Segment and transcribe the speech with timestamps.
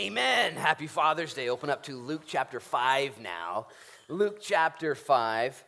[0.00, 0.54] Amen.
[0.54, 1.50] Happy Father's Day.
[1.50, 3.66] Open up to Luke chapter 5 now.
[4.08, 5.62] Luke chapter 5,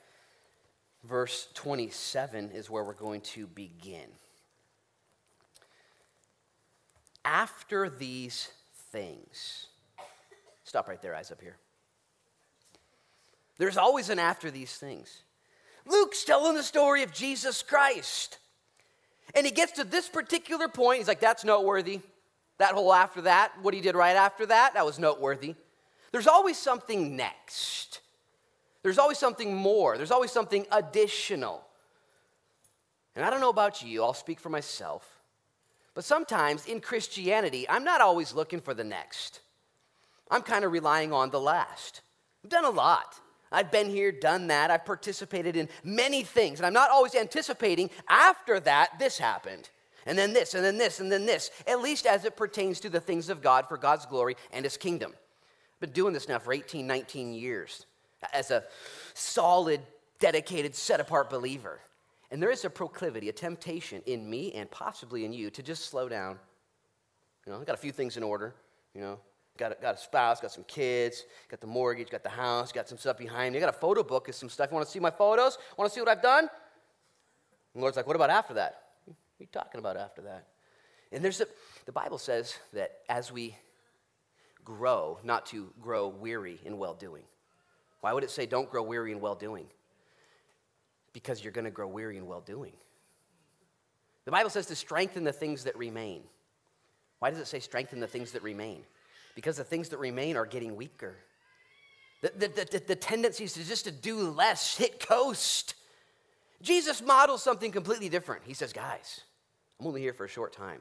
[1.04, 4.08] verse 27 is where we're going to begin.
[7.26, 8.48] After these
[8.90, 9.66] things,
[10.64, 11.58] stop right there, eyes up here.
[13.58, 15.24] There's always an after these things.
[15.84, 18.38] Luke's telling the story of Jesus Christ.
[19.34, 21.00] And he gets to this particular point.
[21.00, 22.00] He's like, that's noteworthy.
[22.58, 25.54] That whole after that, what he did right after that, that was noteworthy.
[26.12, 28.00] There's always something next.
[28.82, 29.96] There's always something more.
[29.96, 31.64] There's always something additional.
[33.16, 35.20] And I don't know about you, I'll speak for myself.
[35.94, 39.40] But sometimes in Christianity, I'm not always looking for the next.
[40.30, 42.00] I'm kind of relying on the last.
[42.42, 43.20] I've done a lot.
[43.50, 44.70] I've been here, done that.
[44.70, 46.58] I've participated in many things.
[46.58, 49.68] And I'm not always anticipating after that, this happened
[50.06, 52.88] and then this, and then this, and then this, at least as it pertains to
[52.88, 55.12] the things of God for God's glory and His kingdom.
[55.14, 57.86] I've been doing this now for 18, 19 years
[58.32, 58.64] as a
[59.14, 59.80] solid,
[60.18, 61.80] dedicated, set apart believer.
[62.30, 65.86] And there is a proclivity, a temptation in me and possibly in you to just
[65.86, 66.38] slow down.
[67.46, 68.54] You know, I've got a few things in order,
[68.94, 69.18] you know.
[69.58, 72.88] Got a, got a spouse, got some kids, got the mortgage, got the house, got
[72.88, 73.58] some stuff behind me.
[73.58, 74.70] I got a photo book of some stuff.
[74.70, 75.58] You want to see my photos?
[75.76, 76.44] Want to see what I've done?
[76.44, 76.48] And
[77.74, 78.81] the Lord's like, what about after that?
[79.42, 80.46] Are you talking about after that?
[81.10, 81.46] And there's a,
[81.84, 83.56] the Bible says that as we
[84.64, 87.24] grow, not to grow weary in well doing.
[88.02, 89.66] Why would it say don't grow weary in well doing?
[91.12, 92.72] Because you're going to grow weary in well doing.
[94.26, 96.22] The Bible says to strengthen the things that remain.
[97.18, 98.82] Why does it say strengthen the things that remain?
[99.34, 101.16] Because the things that remain are getting weaker.
[102.20, 105.74] The, the, the, the tendency is to just to do less, hit coast.
[106.62, 108.42] Jesus models something completely different.
[108.44, 109.22] He says, guys,
[109.82, 110.80] I'm only here for a short time.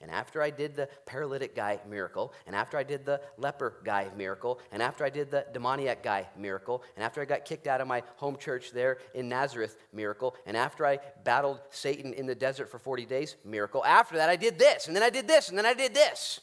[0.00, 4.08] And after I did the paralytic guy miracle, and after I did the leper guy
[4.16, 7.80] miracle, and after I did the demoniac guy miracle, and after I got kicked out
[7.80, 12.34] of my home church there in Nazareth miracle, and after I battled Satan in the
[12.36, 15.48] desert for 40 days miracle, after that I did this, and then I did this,
[15.48, 16.38] and then I did this.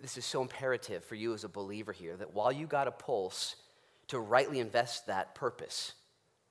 [0.00, 2.92] This is so imperative for you as a believer here that while you got a
[2.92, 3.56] pulse
[4.06, 5.94] to rightly invest that purpose,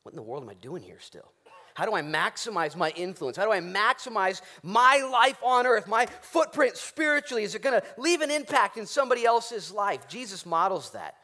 [0.04, 1.32] what in the world am I doing here still?
[1.80, 3.38] How do I maximize my influence?
[3.38, 7.44] How do I maximize my life on earth, my footprint spiritually?
[7.44, 10.06] Is it going to leave an impact in somebody else's life?
[10.10, 11.16] Jesus models that.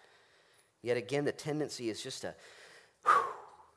[0.82, 2.34] Yet again, the tendency is just to
[3.06, 3.16] whew,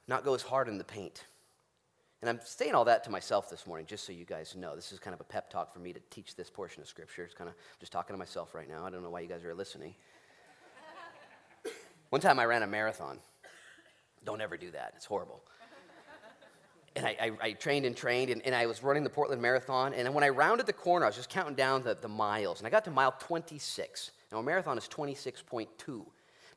[0.06, 1.24] not go as hard in the paint.
[2.22, 4.76] And I'm saying all that to myself this morning, just so you guys know.
[4.76, 7.24] This is kind of a pep talk for me to teach this portion of Scripture.
[7.24, 8.86] It's kind of just talking to myself right now.
[8.86, 9.96] I don't know why you guys are listening.
[12.10, 13.18] One time I ran a marathon.
[14.24, 15.42] Don't ever do that, it's horrible
[16.98, 19.94] and I, I, I, trained and trained, and, and, I was running the Portland Marathon.
[19.94, 22.66] And when I rounded the corner, I was just counting down the, the miles, and
[22.66, 24.10] I got to mile 26.
[24.32, 26.04] Now, a marathon is 26.2.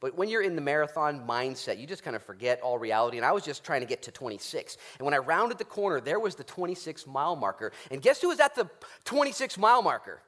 [0.02, 3.18] But when you're in the marathon mindset, you just kind of forget all reality.
[3.18, 4.78] And I was just trying to get to 26.
[4.98, 7.72] And when I rounded the corner, there was the 26 mile marker.
[7.92, 8.68] And guess who was at the
[9.06, 10.20] 26 mile marker?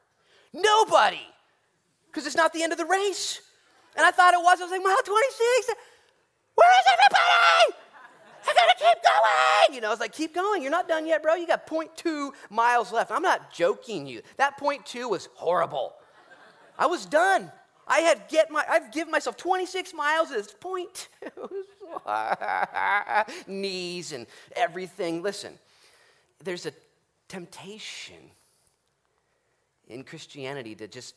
[0.53, 1.25] Nobody!
[2.06, 3.41] Because it's not the end of the race.
[3.97, 4.62] And I thought it was.
[4.62, 5.73] I was like, mile 26?
[6.53, 7.93] Where is everybody?
[8.48, 9.76] I gotta keep going.
[9.76, 10.62] You know, I was like, keep going.
[10.62, 11.36] You're not done yet, bro.
[11.36, 13.12] You got 0.2 miles left.
[13.12, 14.22] I'm not joking you.
[14.38, 15.94] That 0.2 was horrible.
[16.78, 17.52] I was done.
[17.88, 21.09] I had get my I've given myself 26 miles at this point.
[23.48, 25.22] Knees and everything.
[25.22, 25.59] Listen,
[26.44, 26.72] there's a
[27.28, 28.32] temptation
[29.88, 31.16] in Christianity to just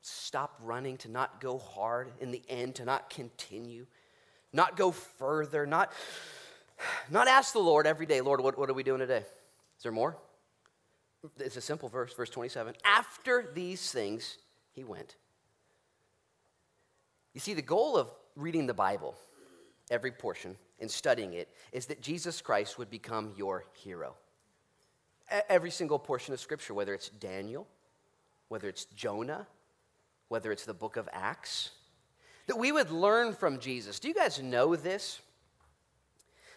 [0.00, 3.86] stop running, to not go hard in the end, to not continue
[4.54, 5.92] not go further, not,
[7.10, 9.24] not ask the Lord every day, Lord, what, what are we doing today?
[9.76, 10.16] Is there more?
[11.38, 12.74] It's a simple verse, verse 27.
[12.84, 14.38] After these things,
[14.72, 15.16] he went.
[17.32, 19.16] You see, the goal of reading the Bible,
[19.90, 24.14] every portion, and studying it, is that Jesus Christ would become your hero.
[25.48, 27.66] Every single portion of Scripture, whether it's Daniel,
[28.48, 29.46] whether it's Jonah,
[30.28, 31.70] whether it's the book of Acts,
[32.46, 33.98] that we would learn from Jesus.
[33.98, 35.20] Do you guys know this?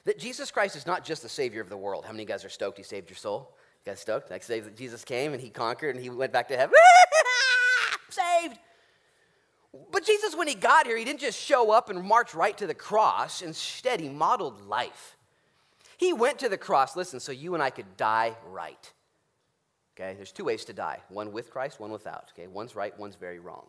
[0.05, 2.05] That Jesus Christ is not just the Savior of the world.
[2.05, 3.55] How many of you guys are stoked He saved your soul?
[3.85, 4.31] You guys stoked?
[4.31, 6.75] Like, say that Jesus came and He conquered and He went back to heaven.
[8.09, 8.57] saved!
[9.91, 12.67] But Jesus, when He got here, He didn't just show up and march right to
[12.67, 13.41] the cross.
[13.41, 15.17] Instead, He modeled life.
[15.97, 18.93] He went to the cross, listen, so you and I could die right.
[19.99, 22.31] Okay, there's two ways to die one with Christ, one without.
[22.33, 23.65] Okay, one's right, one's very wrong.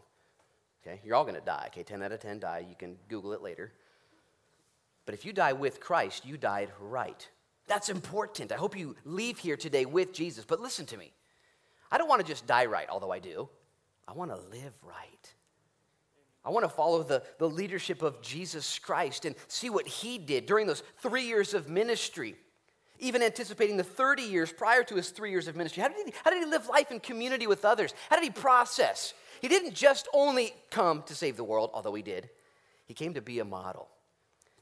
[0.87, 1.01] Okay?
[1.05, 1.67] You're all going to die.
[1.69, 1.83] Okay?
[1.83, 2.67] 10 out of 10 die.
[2.69, 3.73] You can Google it later.
[5.07, 7.29] But if you die with Christ, you died right.
[7.67, 8.53] That's important.
[8.53, 10.45] I hope you leave here today with Jesus.
[10.45, 11.13] But listen to me.
[11.91, 13.49] I don't want to just die right, although I do.
[14.07, 15.35] I want to live right.
[16.45, 20.47] I want to follow the, the leadership of Jesus Christ and see what he did
[20.47, 22.37] during those three years of ministry,
[22.99, 25.83] even anticipating the 30 years prior to his three years of ministry.
[25.83, 27.93] How did he, how did he live life in community with others?
[28.09, 29.13] How did he process?
[29.41, 32.31] He didn't just only come to save the world, although he did.
[32.87, 33.89] He came to be a model,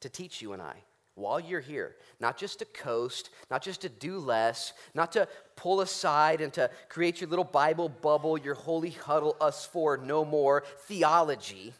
[0.00, 0.82] to teach you and I
[1.16, 5.26] while you're here, not just to coast, not just to do less, not to
[5.56, 10.26] pull aside and to create your little Bible bubble, your holy huddle, us for no
[10.26, 11.72] more theology,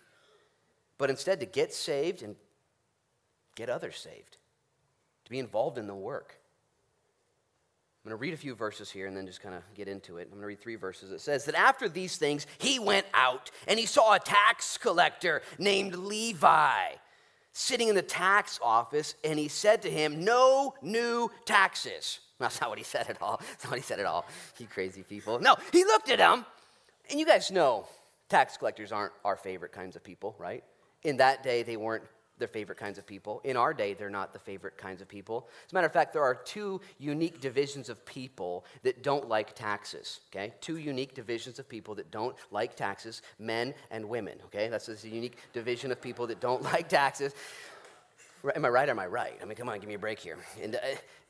[0.97, 2.35] but instead to get saved and
[3.55, 4.39] get others saved,
[5.27, 6.39] to be involved in the work.
[8.07, 10.19] I'm going to read a few verses here and then just kind of get into
[10.19, 10.29] it.
[10.31, 11.11] I'm going to read three verses.
[11.11, 15.43] It says that after these things, he went out and he saw a tax collector
[15.59, 16.93] named Levi
[17.51, 22.21] sitting in the tax office, and he said to him, No new taxes.
[22.39, 23.39] That's not what he said at all.
[23.51, 24.25] That's not what he said at all.
[24.59, 25.41] You crazy people.
[25.41, 26.47] No, he looked at him,
[27.11, 27.89] and you guys know
[28.29, 30.63] tax collectors aren't our favorite kinds of people, right?
[31.03, 32.05] In that day, they weren't
[32.39, 33.41] their favorite kinds of people.
[33.45, 35.49] In our day, they're not the favorite kinds of people.
[35.67, 39.55] As a matter of fact, there are two unique divisions of people that don't like
[39.55, 40.55] taxes, okay?
[40.61, 44.69] Two unique divisions of people that don't like taxes men and women, okay?
[44.69, 47.33] That's a unique division of people that don't like taxes.
[48.55, 49.39] Am I right or am I right?
[49.43, 50.37] I mean, come on, give me a break here.
[50.63, 50.79] And, uh,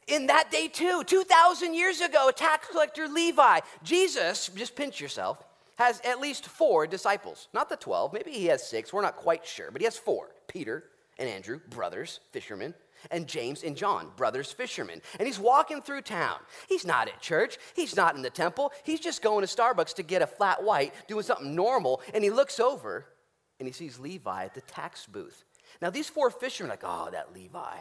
[0.06, 5.42] in that day, too, 2,000 years ago, tax collector Levi, Jesus, just pinch yourself,
[5.76, 7.48] has at least four disciples.
[7.52, 10.30] Not the 12, maybe he has six, we're not quite sure, but he has four
[10.46, 10.84] Peter,
[11.18, 12.74] and Andrew, brothers, fishermen,
[13.10, 15.00] and James and John, brothers, fishermen.
[15.18, 16.38] And he's walking through town.
[16.68, 17.58] He's not at church.
[17.74, 18.72] He's not in the temple.
[18.84, 22.00] He's just going to Starbucks to get a flat white, doing something normal.
[22.14, 23.06] And he looks over
[23.58, 25.44] and he sees Levi at the tax booth.
[25.80, 27.76] Now, these four fishermen are like, oh, that Levi.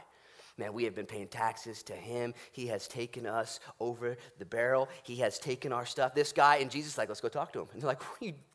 [0.58, 2.34] Man, we have been paying taxes to him.
[2.54, 4.88] He has taken us over the barrel.
[5.04, 6.16] He has taken our stuff.
[6.16, 7.68] This guy, and Jesus like, let's go talk to him.
[7.74, 8.02] And they're like,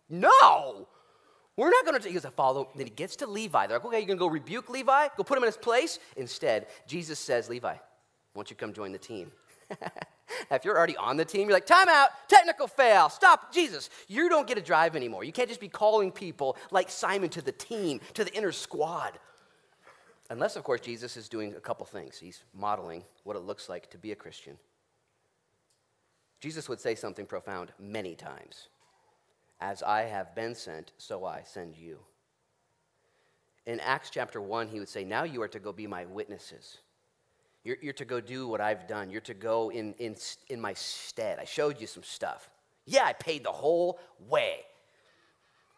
[0.08, 0.88] no,
[1.60, 2.68] we're not going to, he goes, I follow.
[2.74, 3.66] Then he gets to Levi.
[3.66, 5.08] They're like, okay, you're going to go rebuke Levi?
[5.14, 5.98] Go put him in his place?
[6.16, 7.74] Instead, Jesus says, Levi,
[8.34, 9.30] won't you come join the team?
[10.50, 13.90] if you're already on the team, you're like, time out, technical fail, stop, Jesus.
[14.08, 15.22] You don't get to drive anymore.
[15.22, 19.18] You can't just be calling people like Simon to the team, to the inner squad.
[20.30, 22.16] Unless, of course, Jesus is doing a couple things.
[22.18, 24.56] He's modeling what it looks like to be a Christian.
[26.40, 28.68] Jesus would say something profound many times.
[29.60, 31.98] As I have been sent, so I send you.
[33.66, 36.78] In Acts chapter 1, he would say, Now you are to go be my witnesses.
[37.62, 39.10] You're, you're to go do what I've done.
[39.10, 40.16] You're to go in, in,
[40.48, 41.38] in my stead.
[41.38, 42.50] I showed you some stuff.
[42.86, 44.60] Yeah, I paid the whole way.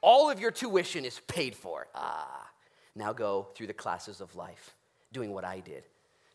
[0.01, 1.89] All of your tuition is paid for.
[1.95, 2.49] Ah,
[2.95, 4.77] now go through the classes of life,
[5.13, 5.85] doing what I did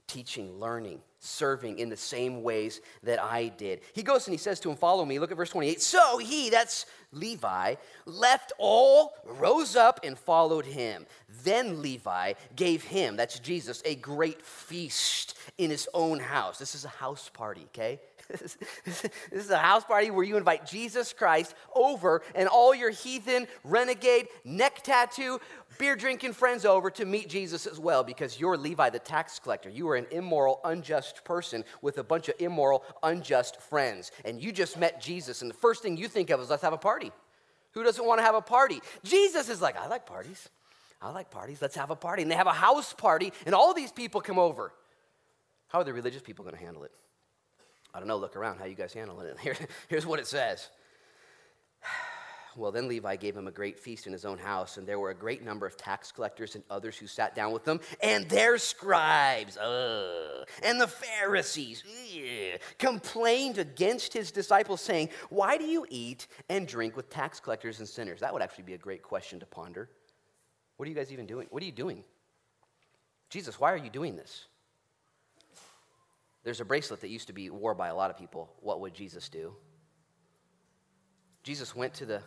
[0.07, 3.81] teaching, learning, serving in the same ways that I did.
[3.94, 5.19] He goes and he says to him, Follow me.
[5.19, 5.81] Look at verse 28.
[5.81, 7.75] So he, that's Levi,
[8.06, 11.06] left all, rose up, and followed him.
[11.44, 16.57] Then Levi gave him, that's Jesus, a great feast in his own house.
[16.59, 18.00] This is a house party, okay?
[18.85, 23.47] this is a house party where you invite Jesus Christ over and all your heathen,
[23.63, 25.39] renegade, neck tattoo,
[25.77, 29.69] beer drinking friends over to meet Jesus as well because you're Levi the tax collector.
[29.69, 34.12] You are an immoral, unjust person with a bunch of immoral, unjust friends.
[34.25, 36.73] And you just met Jesus, and the first thing you think of is let's have
[36.73, 37.12] a party.
[37.71, 38.81] Who doesn't want to have a party?
[39.03, 40.49] Jesus is like, I like parties.
[41.02, 41.61] I like parties.
[41.61, 42.23] Let's have a party.
[42.23, 44.73] And they have a house party, and all these people come over.
[45.68, 46.92] How are the religious people going to handle it?
[47.97, 48.18] I don't know.
[48.18, 48.59] Look around.
[48.59, 49.39] How you guys handle it?
[49.42, 49.56] Here,
[49.87, 50.69] here's what it says.
[52.56, 55.11] Well, then Levi gave him a great feast in his own house, and there were
[55.11, 58.57] a great number of tax collectors and others who sat down with them, and their
[58.57, 59.59] scribes,
[60.63, 61.83] and the Pharisees
[62.80, 67.87] complained against his disciples, saying, Why do you eat and drink with tax collectors and
[67.87, 68.21] sinners?
[68.21, 69.87] That would actually be a great question to ponder.
[70.77, 71.45] What are you guys even doing?
[71.51, 72.04] What are you doing?
[73.30, 74.47] Jesus, why are you doing this?
[76.47, 78.49] There's a bracelet that used to be worn by a lot of people.
[78.61, 79.54] What would Jesus do?
[81.44, 82.21] Jesus went to the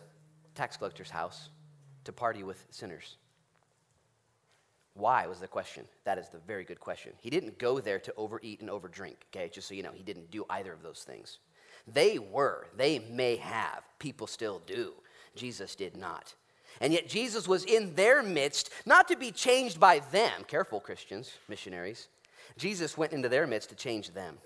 [0.53, 1.49] tax collector's house
[2.03, 3.17] to party with sinners.
[4.93, 5.87] Why was the question?
[6.03, 7.13] That is the very good question.
[7.19, 9.49] He didn't go there to overeat and overdrink, okay?
[9.51, 11.39] Just so you know, he didn't do either of those things.
[11.91, 14.93] They were, they may have, people still do.
[15.35, 16.35] Jesus did not.
[16.79, 20.43] And yet Jesus was in their midst, not to be changed by them.
[20.47, 22.07] Careful, Christians, missionaries.
[22.57, 24.37] Jesus went into their midst to change them.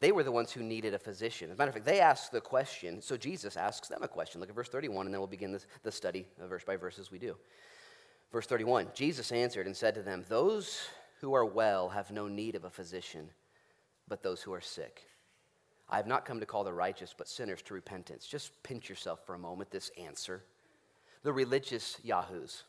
[0.00, 1.50] They were the ones who needed a physician.
[1.50, 4.40] As a matter of fact, they asked the question, so Jesus asks them a question.
[4.40, 7.10] Look at verse 31, and then we'll begin this, the study verse by verse as
[7.10, 7.36] we do.
[8.30, 10.88] Verse 31 Jesus answered and said to them, Those
[11.20, 13.30] who are well have no need of a physician,
[14.08, 15.06] but those who are sick.
[15.88, 18.26] I have not come to call the righteous, but sinners to repentance.
[18.26, 20.42] Just pinch yourself for a moment, this answer.
[21.22, 22.64] The religious yahoos,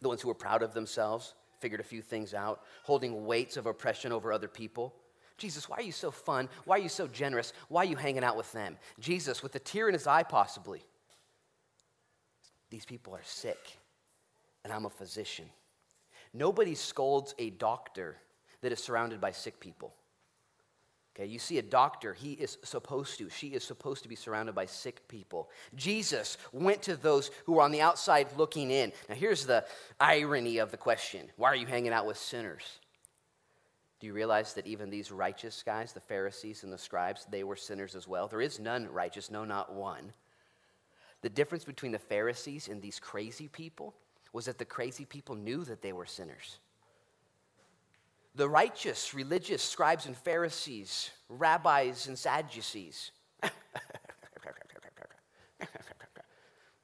[0.00, 3.66] the ones who were proud of themselves, figured a few things out, holding weights of
[3.66, 4.94] oppression over other people.
[5.38, 6.48] Jesus, why are you so fun?
[6.64, 7.52] Why are you so generous?
[7.68, 8.76] Why are you hanging out with them?
[8.98, 10.82] Jesus, with a tear in his eye, possibly.
[12.68, 13.78] These people are sick,
[14.64, 15.46] and I'm a physician.
[16.34, 18.16] Nobody scolds a doctor
[18.60, 19.94] that is surrounded by sick people.
[21.14, 24.54] Okay, you see a doctor, he is supposed to, she is supposed to be surrounded
[24.54, 25.50] by sick people.
[25.74, 28.92] Jesus went to those who were on the outside looking in.
[29.10, 29.66] Now, here's the
[30.00, 32.62] irony of the question Why are you hanging out with sinners?
[34.00, 37.56] Do you realize that even these righteous guys, the Pharisees and the scribes, they were
[37.56, 38.26] sinners as well?
[38.26, 40.12] There is none righteous, no, not one.
[41.20, 43.94] The difference between the Pharisees and these crazy people
[44.32, 46.58] was that the crazy people knew that they were sinners.
[48.34, 53.10] The righteous, religious scribes and Pharisees, rabbis and Sadducees.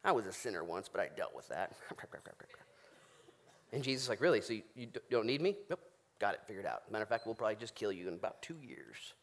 [0.04, 1.72] I was a sinner once, but I dealt with that.
[3.72, 4.42] and Jesus is like, Really?
[4.42, 5.56] So you, don't need me?
[5.70, 5.80] Nope.
[6.18, 6.90] Got it figured out.
[6.90, 9.14] Matter of fact, we'll probably just kill you in about two years.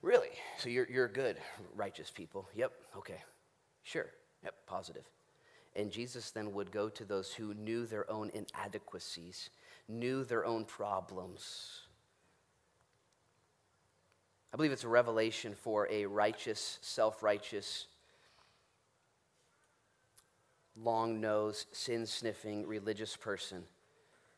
[0.00, 0.28] Really?
[0.58, 1.38] So you're, you're good,
[1.74, 2.48] righteous people?
[2.54, 2.72] Yep.
[2.98, 3.22] Okay.
[3.82, 4.06] Sure.
[4.44, 4.54] Yep.
[4.66, 5.04] Positive.
[5.76, 9.50] And Jesus then would go to those who knew their own inadequacies
[9.88, 11.82] knew their own problems.
[14.52, 17.86] I believe it's a revelation for a righteous, self righteous,
[20.76, 23.64] long nosed, sin sniffing religious person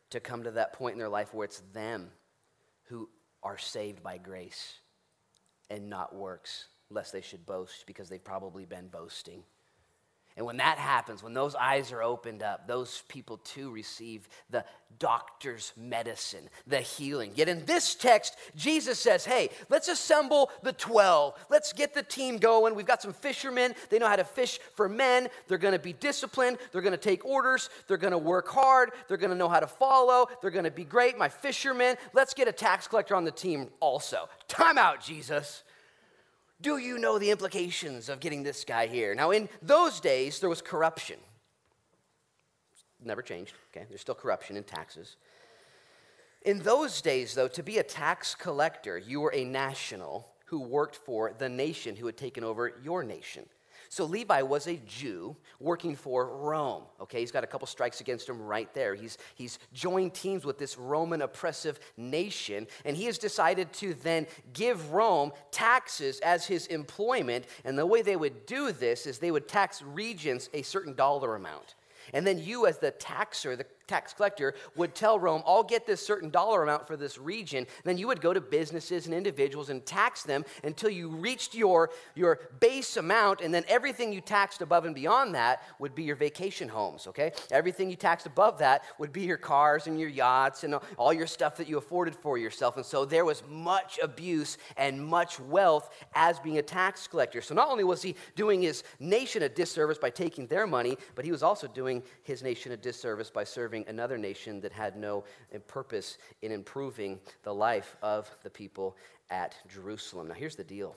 [0.09, 2.09] to come to that point in their life where it's them
[2.85, 3.09] who
[3.43, 4.79] are saved by grace
[5.69, 9.43] and not works, lest they should boast because they've probably been boasting.
[10.37, 14.63] And when that happens, when those eyes are opened up, those people too receive the
[14.99, 17.31] doctor's medicine, the healing.
[17.33, 21.33] Yet in this text, Jesus says, hey, let's assemble the 12.
[21.49, 22.75] Let's get the team going.
[22.75, 23.73] We've got some fishermen.
[23.89, 25.27] They know how to fish for men.
[25.47, 26.59] They're going to be disciplined.
[26.71, 27.71] They're going to take orders.
[27.87, 28.91] They're going to work hard.
[29.07, 30.27] They're going to know how to follow.
[30.41, 31.17] They're going to be great.
[31.17, 31.95] My fishermen.
[32.13, 34.29] Let's get a tax collector on the team also.
[34.47, 35.63] Time out, Jesus.
[36.61, 39.13] Do you know the implications of getting this guy here?
[39.13, 41.19] Now, in those days, there was corruption.
[43.03, 43.85] Never changed, okay?
[43.87, 45.17] There's still corruption in taxes.
[46.41, 50.95] In those days, though, to be a tax collector, you were a national who worked
[50.95, 53.45] for the nation who had taken over your nation.
[53.89, 56.83] So Levi was a Jew working for Rome.
[57.01, 58.95] Okay, he's got a couple strikes against him right there.
[58.95, 64.27] He's, he's joined teams with this Roman oppressive nation, and he has decided to then
[64.53, 67.45] give Rome taxes as his employment.
[67.63, 71.35] And the way they would do this is they would tax regents a certain dollar
[71.35, 71.75] amount.
[72.13, 76.05] And then you, as the taxer, the tax collector would tell Rome, I'll get this
[76.05, 77.59] certain dollar amount for this region.
[77.59, 81.55] And then you would go to businesses and individuals and tax them until you reached
[81.55, 83.41] your, your base amount.
[83.41, 87.31] And then everything you taxed above and beyond that would be your vacation homes, okay?
[87.51, 91.27] Everything you taxed above that would be your cars and your yachts and all your
[91.27, 92.77] stuff that you afforded for yourself.
[92.77, 97.41] And so there was much abuse and much wealth as being a tax collector.
[97.41, 101.25] So not only was he doing his nation a disservice by taking their money, but
[101.25, 104.95] he was also doing his nation a disservice by serving serving another nation that had
[104.95, 108.95] no eh, purpose in improving the life of the people
[109.29, 110.27] at Jerusalem.
[110.27, 110.95] Now, here's the deal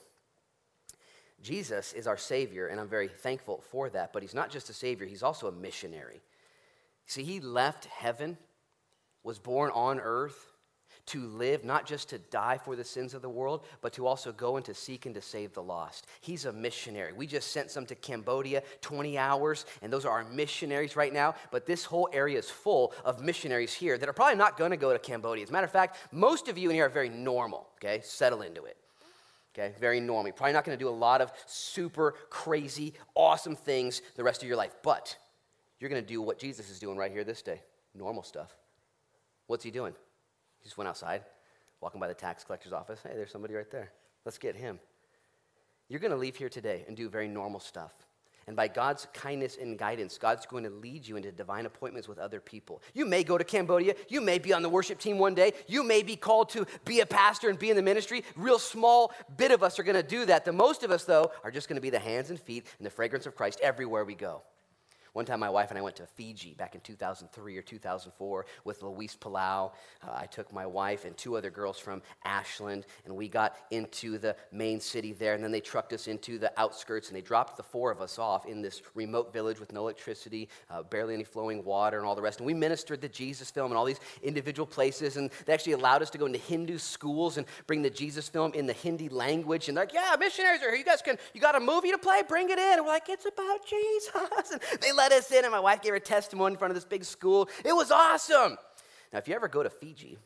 [1.42, 4.72] Jesus is our Savior, and I'm very thankful for that, but He's not just a
[4.72, 6.20] Savior, He's also a missionary.
[7.06, 8.38] See, He left heaven,
[9.22, 10.49] was born on earth,
[11.10, 14.32] to live, not just to die for the sins of the world, but to also
[14.32, 16.06] go and to seek and to save the lost.
[16.20, 17.12] He's a missionary.
[17.12, 21.34] We just sent some to Cambodia, 20 hours, and those are our missionaries right now.
[21.50, 24.76] But this whole area is full of missionaries here that are probably not going to
[24.76, 25.42] go to Cambodia.
[25.42, 28.00] As a matter of fact, most of you in here are very normal, okay?
[28.04, 28.76] Settle into it.
[29.52, 30.26] Okay, very normal.
[30.26, 34.42] You're probably not going to do a lot of super crazy, awesome things the rest
[34.42, 35.16] of your life, but
[35.80, 37.60] you're going to do what Jesus is doing right here this day
[37.94, 38.56] normal stuff.
[39.48, 39.94] What's he doing?
[40.60, 41.22] He just went outside,
[41.80, 43.00] walking by the tax collector's office.
[43.02, 43.92] Hey, there's somebody right there.
[44.24, 44.78] Let's get him.
[45.88, 47.92] You're going to leave here today and do very normal stuff.
[48.46, 52.18] And by God's kindness and guidance, God's going to lead you into divine appointments with
[52.18, 52.82] other people.
[52.94, 53.94] You may go to Cambodia.
[54.08, 55.52] You may be on the worship team one day.
[55.68, 58.24] You may be called to be a pastor and be in the ministry.
[58.36, 60.44] Real small bit of us are going to do that.
[60.44, 62.86] The most of us, though, are just going to be the hands and feet and
[62.86, 64.42] the fragrance of Christ everywhere we go.
[65.12, 68.82] One time, my wife and I went to Fiji back in 2003 or 2004 with
[68.82, 69.72] Luis Palau.
[70.06, 74.18] Uh, I took my wife and two other girls from Ashland, and we got into
[74.18, 75.34] the main city there.
[75.34, 78.18] And then they trucked us into the outskirts, and they dropped the four of us
[78.18, 82.14] off in this remote village with no electricity, uh, barely any flowing water, and all
[82.14, 82.38] the rest.
[82.38, 86.02] And we ministered the Jesus film in all these individual places, and they actually allowed
[86.02, 89.68] us to go into Hindu schools and bring the Jesus film in the Hindi language.
[89.68, 90.76] And they're like, "Yeah, missionaries are here.
[90.76, 91.18] You guys can.
[91.34, 92.22] You got a movie to play?
[92.26, 94.10] Bring it in." And we're like, "It's about Jesus."
[94.70, 96.84] And they let us in, and my wife gave her testimony in front of this
[96.84, 97.48] big school.
[97.64, 98.58] It was awesome.
[99.10, 100.18] Now, if you ever go to Fiji,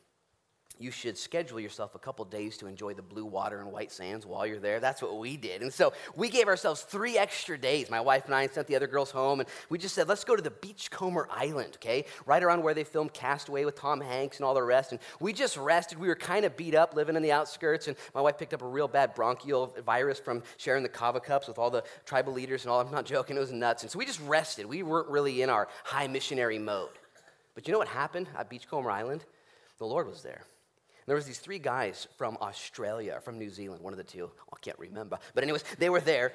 [0.79, 4.25] you should schedule yourself a couple days to enjoy the blue water and white sands
[4.25, 4.79] while you're there.
[4.79, 5.61] That's what we did.
[5.61, 7.89] And so we gave ourselves three extra days.
[7.89, 10.35] My wife and I sent the other girls home, and we just said, let's go
[10.35, 12.05] to the Beachcomber Island, okay?
[12.25, 14.91] Right around where they filmed Cast Away with Tom Hanks and all the rest.
[14.91, 15.99] And we just rested.
[15.99, 18.61] We were kind of beat up living in the outskirts, and my wife picked up
[18.61, 22.63] a real bad bronchial virus from sharing the kava cups with all the tribal leaders
[22.63, 22.81] and all.
[22.81, 23.83] I'm not joking, it was nuts.
[23.83, 24.65] And so we just rested.
[24.65, 26.89] We weren't really in our high missionary mode.
[27.53, 29.23] But you know what happened at Beachcomber Island?
[29.77, 30.43] The Lord was there.
[31.05, 34.31] There was these three guys from Australia, from New Zealand, one of the two.
[34.51, 35.19] I can't remember.
[35.33, 36.33] But anyways, they were there.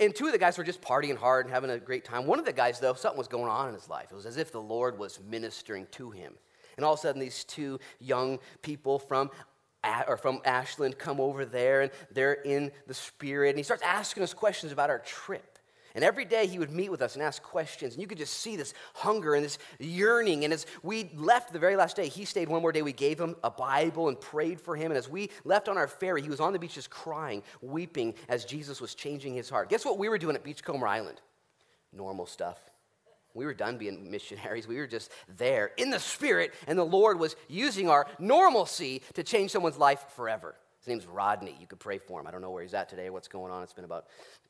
[0.00, 2.26] And two of the guys were just partying hard and having a great time.
[2.26, 4.08] One of the guys, though, something was going on in his life.
[4.12, 6.34] It was as if the Lord was ministering to him.
[6.76, 9.30] And all of a sudden, these two young people from
[10.06, 13.50] or from Ashland come over there and they're in the spirit.
[13.50, 15.57] And he starts asking us questions about our trip.
[15.94, 17.94] And every day he would meet with us and ask questions.
[17.94, 20.44] And you could just see this hunger and this yearning.
[20.44, 22.82] And as we left the very last day, he stayed one more day.
[22.82, 24.90] We gave him a Bible and prayed for him.
[24.90, 28.14] And as we left on our ferry, he was on the beach just crying, weeping
[28.28, 29.70] as Jesus was changing his heart.
[29.70, 31.20] Guess what we were doing at Beachcomber Island?
[31.92, 32.58] Normal stuff.
[33.34, 34.66] We were done being missionaries.
[34.66, 39.22] We were just there in the spirit, and the Lord was using our normalcy to
[39.22, 40.56] change someone's life forever.
[40.80, 41.56] His name's Rodney.
[41.60, 42.26] You could pray for him.
[42.26, 43.62] I don't know where he's at today, what's going on.
[43.62, 44.06] It's been about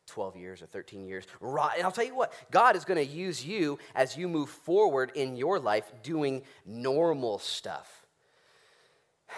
[0.08, 1.24] 12 years or 13 years.
[1.40, 5.12] And I'll tell you what, God is going to use you as you move forward
[5.14, 8.06] in your life doing normal stuff.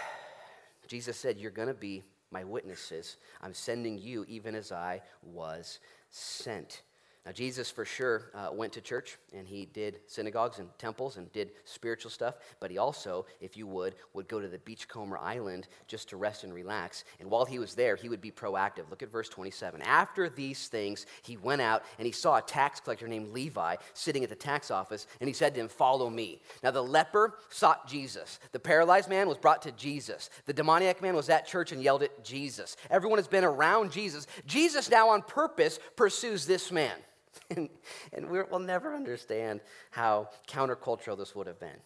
[0.89, 3.17] Jesus said, You're going to be my witnesses.
[3.43, 6.83] I'm sending you even as I was sent.
[7.27, 11.31] Now, Jesus for sure uh, went to church and he did synagogues and temples and
[11.33, 15.69] did spiritual stuff, but he also, if you would, would go to the Beachcomber Island
[15.87, 17.05] just to rest and relax.
[17.21, 18.89] And while he was there, he would be proactive.
[18.89, 19.83] Look at verse 27.
[19.83, 24.25] After these things, he went out and he saw a tax collector named Levi sitting
[24.25, 26.41] at the tax office, and he said to him, Follow me.
[26.63, 28.41] Now, the leper sought Jesus.
[28.53, 30.31] The paralyzed man was brought to Jesus.
[30.47, 32.79] The demoniac man was at church and yelled at Jesus.
[32.89, 34.27] Everyone has been around Jesus.
[34.47, 36.97] Jesus now, on purpose, pursues this man.
[37.57, 37.69] and,
[38.13, 41.77] and we will never understand how countercultural this would have been.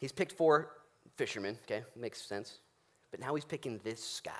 [0.00, 0.70] He's picked four
[1.16, 2.58] fishermen, okay, makes sense.
[3.10, 4.32] But now he's picking this guy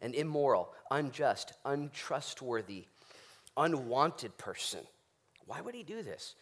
[0.00, 2.86] an immoral, unjust, untrustworthy,
[3.56, 4.80] unwanted person.
[5.46, 6.34] Why would he do this?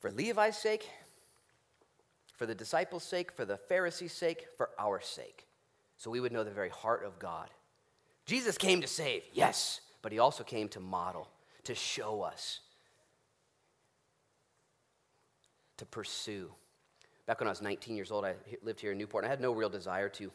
[0.00, 0.88] For Levi's sake,
[2.32, 5.46] for the disciples' sake, for the Pharisees' sake, for our sake.
[5.98, 7.50] So we would know the very heart of God.
[8.24, 11.28] Jesus came to save, yes, but he also came to model
[11.64, 12.60] to show us,
[15.78, 16.50] to pursue.
[17.26, 19.40] Back when I was 19 years old, I lived here in Newport, and I had
[19.40, 20.30] no real desire to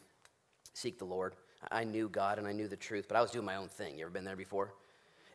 [0.74, 1.36] seek the Lord.
[1.70, 3.98] I knew God and I knew the truth, but I was doing my own thing.
[3.98, 4.74] You ever been there before?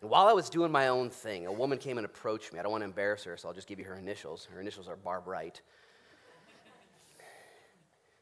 [0.01, 2.59] And while I was doing my own thing, a woman came and approached me.
[2.59, 4.45] I don't want to embarrass her, so I'll just give you her initials.
[4.51, 5.61] Her initials are Barb Wright.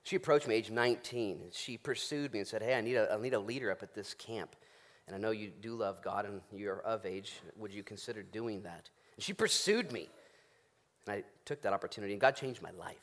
[0.03, 1.45] She approached me age 19.
[1.51, 3.95] She pursued me and said, Hey, I need a, I need a leader up at
[3.95, 4.55] this camp
[5.07, 7.33] and I know you do love God and you're of age.
[7.57, 8.89] Would you consider doing that?
[9.15, 10.09] And she pursued me.
[11.05, 12.95] And I took that opportunity, and God changed my life.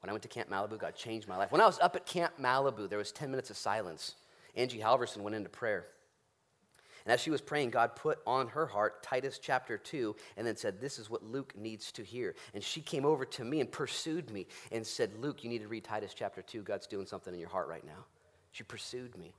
[0.00, 1.50] When I went to Camp Malibu, God changed my life.
[1.50, 4.14] When I was up at Camp Malibu, there was 10 minutes of silence.
[4.54, 5.86] Angie Halverson went into prayer.
[7.04, 10.56] And as she was praying, God put on her heart Titus chapter 2 and then
[10.56, 12.34] said, This is what Luke needs to hear.
[12.52, 15.68] And she came over to me and pursued me and said, Luke, you need to
[15.68, 16.62] read Titus chapter 2.
[16.62, 18.04] God's doing something in your heart right now.
[18.50, 19.34] She pursued me.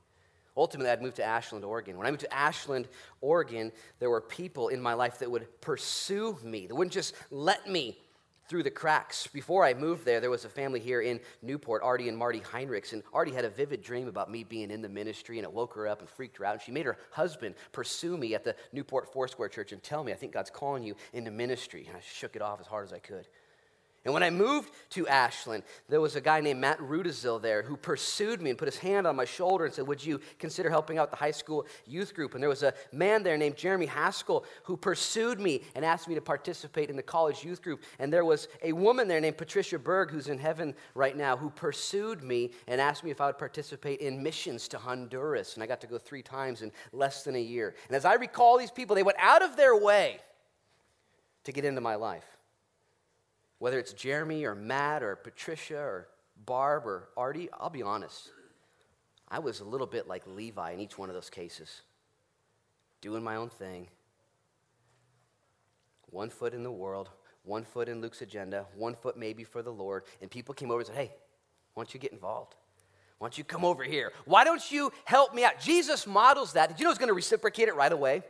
[0.58, 1.96] Ultimately, I'd moved to Ashland, Oregon.
[1.96, 2.88] When I moved to Ashland,
[3.20, 7.68] Oregon, there were people in my life that would pursue me, that wouldn't just let
[7.68, 7.96] me
[8.48, 9.26] through the cracks.
[9.26, 12.92] Before I moved there, there was a family here in Newport, Artie and Marty Heinrichs,
[12.92, 15.74] and Artie had a vivid dream about me being in the ministry, and it woke
[15.74, 16.54] her up and freaked her out.
[16.54, 20.12] And she made her husband pursue me at the Newport Foursquare Church and tell me,
[20.12, 21.84] I think God's calling you into ministry.
[21.86, 23.28] And I shook it off as hard as I could.
[24.08, 27.76] And when I moved to Ashland, there was a guy named Matt Rudisill there who
[27.76, 30.96] pursued me and put his hand on my shoulder and said, Would you consider helping
[30.96, 32.32] out the high school youth group?
[32.32, 36.14] And there was a man there named Jeremy Haskell who pursued me and asked me
[36.14, 37.82] to participate in the college youth group.
[37.98, 41.50] And there was a woman there named Patricia Berg who's in heaven right now who
[41.50, 45.52] pursued me and asked me if I would participate in missions to Honduras.
[45.52, 47.74] And I got to go three times in less than a year.
[47.88, 50.20] And as I recall these people, they went out of their way
[51.44, 52.37] to get into my life.
[53.58, 56.08] Whether it's Jeremy or Matt or Patricia or
[56.46, 58.30] Barb or Artie, I'll be honest.
[59.28, 61.82] I was a little bit like Levi in each one of those cases,
[63.00, 63.88] doing my own thing.
[66.10, 67.10] One foot in the world,
[67.44, 70.04] one foot in Luke's agenda, one foot maybe for the Lord.
[70.22, 71.12] And people came over and said, Hey,
[71.74, 72.54] why don't you get involved?
[73.18, 74.12] Why don't you come over here?
[74.24, 75.60] Why don't you help me out?
[75.60, 76.68] Jesus models that.
[76.68, 78.22] Did you know he's going to reciprocate it right away?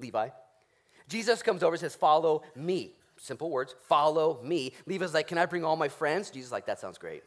[0.00, 0.28] Levi.
[1.08, 2.96] Jesus comes over and says, Follow me.
[3.22, 4.72] Simple words, follow me.
[4.84, 6.28] Levi's like, Can I bring all my friends?
[6.28, 7.22] Jesus like, That sounds great.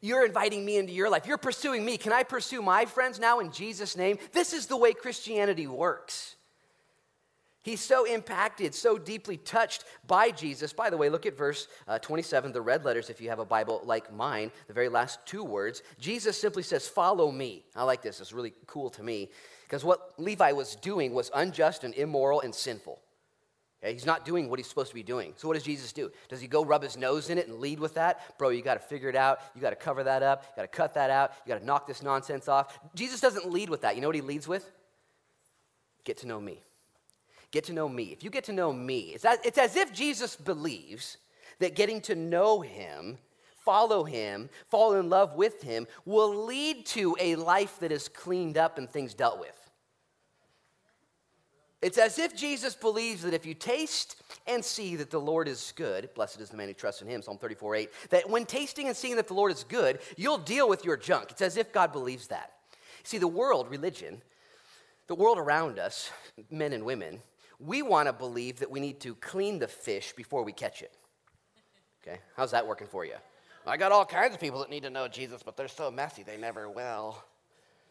[0.00, 1.26] You're inviting me into your life.
[1.26, 1.96] You're pursuing me.
[1.96, 4.18] Can I pursue my friends now in Jesus' name?
[4.32, 6.36] This is the way Christianity works.
[7.62, 10.72] He's so impacted, so deeply touched by Jesus.
[10.72, 13.44] By the way, look at verse uh, 27, the red letters, if you have a
[13.44, 15.82] Bible like mine, the very last two words.
[15.98, 17.64] Jesus simply says, Follow me.
[17.74, 19.30] I like this, it's really cool to me,
[19.64, 23.00] because what Levi was doing was unjust and immoral and sinful.
[23.82, 23.92] Okay?
[23.92, 25.32] He's not doing what he's supposed to be doing.
[25.36, 26.10] So, what does Jesus do?
[26.28, 28.38] Does he go rub his nose in it and lead with that?
[28.38, 29.40] Bro, you got to figure it out.
[29.54, 30.44] You got to cover that up.
[30.50, 31.32] You got to cut that out.
[31.44, 32.78] You got to knock this nonsense off.
[32.94, 33.94] Jesus doesn't lead with that.
[33.94, 34.70] You know what he leads with?
[36.04, 36.62] Get to know me.
[37.50, 38.04] Get to know me.
[38.04, 41.16] If you get to know me, it's it's as if Jesus believes
[41.58, 43.18] that getting to know him,
[43.64, 48.56] follow him, fall in love with him, will lead to a life that is cleaned
[48.56, 49.59] up and things dealt with.
[51.82, 55.72] It's as if Jesus believes that if you taste and see that the Lord is
[55.76, 58.88] good, blessed is the man who trusts in him, Psalm 34 8, that when tasting
[58.88, 61.30] and seeing that the Lord is good, you'll deal with your junk.
[61.30, 62.52] It's as if God believes that.
[63.02, 64.20] See, the world, religion,
[65.06, 66.10] the world around us,
[66.50, 67.20] men and women,
[67.58, 70.92] we want to believe that we need to clean the fish before we catch it.
[72.02, 73.14] Okay, how's that working for you?
[73.66, 76.22] I got all kinds of people that need to know Jesus, but they're so messy,
[76.22, 77.22] they never will.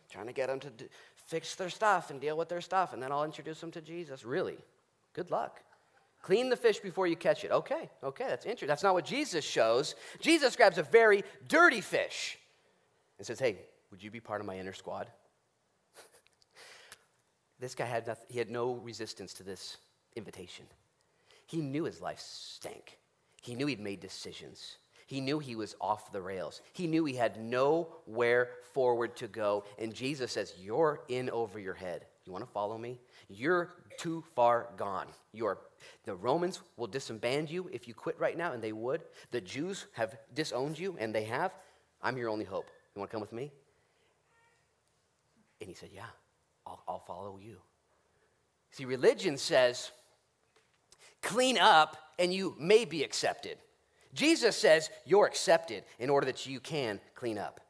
[0.09, 0.85] Trying to get them to d-
[1.29, 4.25] fix their stuff and deal with their stuff, and then I'll introduce them to Jesus.
[4.25, 4.57] Really?
[5.13, 5.61] Good luck.
[6.23, 7.51] Clean the fish before you catch it.
[7.51, 8.67] Okay, okay, that's interesting.
[8.67, 9.93] That's not what Jesus shows.
[10.19, 12.39] Jesus grabs a very dirty fish
[13.19, 13.57] and says, Hey,
[13.91, 15.07] would you be part of my inner squad?
[17.59, 19.77] This guy had, nothing, he had no resistance to this
[20.15, 20.65] invitation.
[21.45, 22.97] He knew his life stank.
[23.41, 24.77] He knew he'd made decisions.
[25.09, 26.61] He knew he was off the rails.
[26.71, 29.63] He knew he had nowhere forward to go.
[29.79, 32.05] And Jesus says, You're in over your head.
[32.25, 32.99] You want to follow me?
[33.27, 35.07] You're too far gone.
[35.33, 35.57] You are,
[36.05, 39.01] the Romans will disband you if you quit right now, and they would.
[39.31, 41.55] The Jews have disowned you, and they have.
[42.03, 42.67] I'm your only hope.
[42.93, 43.51] You want to come with me?
[45.59, 46.05] And he said, Yeah.
[46.67, 47.57] I'll, I'll follow you.
[48.69, 49.89] See, religion says,
[51.21, 53.57] clean up and you may be accepted.
[54.13, 57.61] Jesus says, you're accepted in order that you can clean up.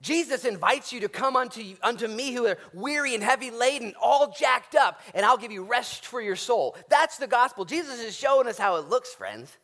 [0.00, 3.94] Jesus invites you to come unto, you, unto me who are weary and heavy laden,
[4.00, 6.76] all jacked up, and I'll give you rest for your soul.
[6.90, 7.64] That's the gospel.
[7.64, 9.56] Jesus is showing us how it looks, friends.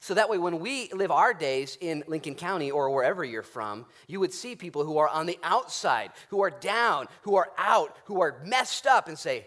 [0.00, 3.86] So that way, when we live our days in Lincoln County or wherever you're from,
[4.06, 7.96] you would see people who are on the outside, who are down, who are out,
[8.04, 9.46] who are messed up, and say,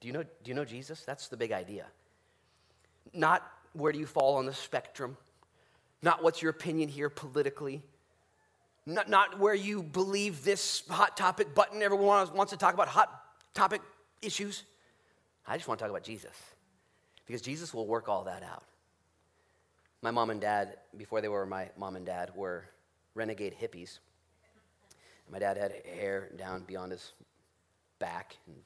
[0.00, 1.02] Do you know, do you know Jesus?
[1.04, 1.86] That's the big idea.
[3.12, 5.16] Not where do you fall on the spectrum,
[6.02, 7.82] not what's your opinion here politically,
[8.86, 11.82] not, not where you believe this hot topic button.
[11.82, 13.82] Everyone wants to talk about hot topic
[14.22, 14.64] issues.
[15.46, 16.34] I just want to talk about Jesus
[17.26, 18.64] because Jesus will work all that out.
[20.00, 22.64] My mom and dad, before they were my mom and dad, were
[23.14, 23.98] renegade hippies.
[25.30, 27.12] My dad had hair down beyond his
[27.98, 28.56] back, and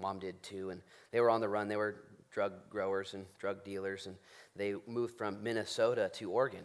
[0.00, 0.70] mom did too.
[0.70, 0.80] And
[1.10, 1.68] they were on the run.
[1.68, 1.96] They were
[2.38, 4.14] drug growers and drug dealers, and
[4.54, 6.62] they moved from Minnesota to Oregon.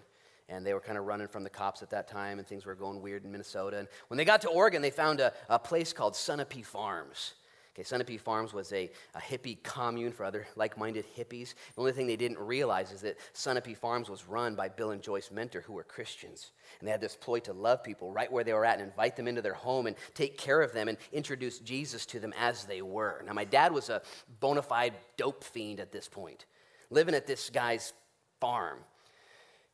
[0.48, 2.76] And they were kind of running from the cops at that time, and things were
[2.76, 3.80] going weird in Minnesota.
[3.80, 7.34] And when they got to Oregon, they found a, a place called Sunapee Farms.
[7.76, 11.56] Okay, Sunapee Farms was a, a hippie commune for other like minded hippies.
[11.74, 15.02] The only thing they didn't realize is that Sunapee Farms was run by Bill and
[15.02, 16.52] Joyce Mentor, who were Christians.
[16.80, 19.16] And they had this ploy to love people right where they were at and invite
[19.16, 22.66] them into their home and take care of them and introduce Jesus to them as
[22.66, 23.24] they were.
[23.26, 24.04] Now, my dad was a
[24.40, 26.46] bona fide dope fiend at this point,
[26.92, 27.94] living at this guy's
[28.40, 28.80] farm.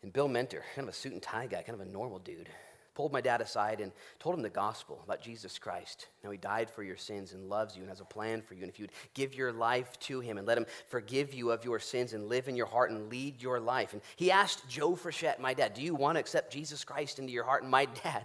[0.04, 2.48] And Bill Mentor, kind of a suit and tie guy, kind of a normal dude,
[2.94, 6.08] pulled my dad aside and told him the gospel about Jesus Christ.
[6.24, 8.64] Now, he died for your sins and loves you and has a plan for you.
[8.64, 11.80] And if you'd give your life to him and let him forgive you of your
[11.80, 13.94] sins and live in your heart and lead your life.
[13.94, 17.32] And he asked Joe Frechette, my dad, Do you want to accept Jesus Christ into
[17.32, 17.64] your heart?
[17.64, 18.24] And my dad,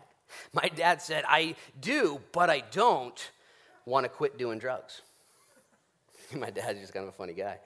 [0.52, 3.30] my dad said, I do, but I don't
[3.86, 5.02] want to quit doing drugs.
[6.34, 7.58] my dad's just kind of a funny guy.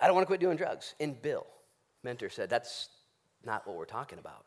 [0.00, 0.94] I don't want to quit doing drugs.
[1.00, 1.46] And Bill,
[2.02, 2.88] Mentor, said, That's
[3.44, 4.44] not what we're talking about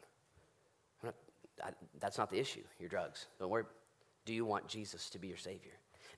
[1.99, 3.27] that's not the issue, your drugs.
[3.39, 3.65] Don't worry.
[4.25, 5.71] Do you want Jesus to be your Savior?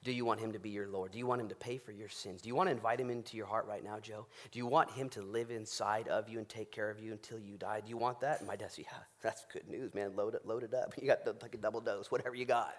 [0.03, 1.11] Do you want him to be your Lord?
[1.11, 2.41] Do you want him to pay for your sins?
[2.41, 4.25] Do you want to invite him into your heart right now, Joe?
[4.51, 7.37] Do you want him to live inside of you and take care of you until
[7.37, 7.81] you die?
[7.81, 8.39] Do you want that?
[8.39, 10.15] And my dad said, Yeah, that's good news, man.
[10.15, 10.93] Load it, load it up.
[10.99, 12.73] You got like a double dose, whatever you got.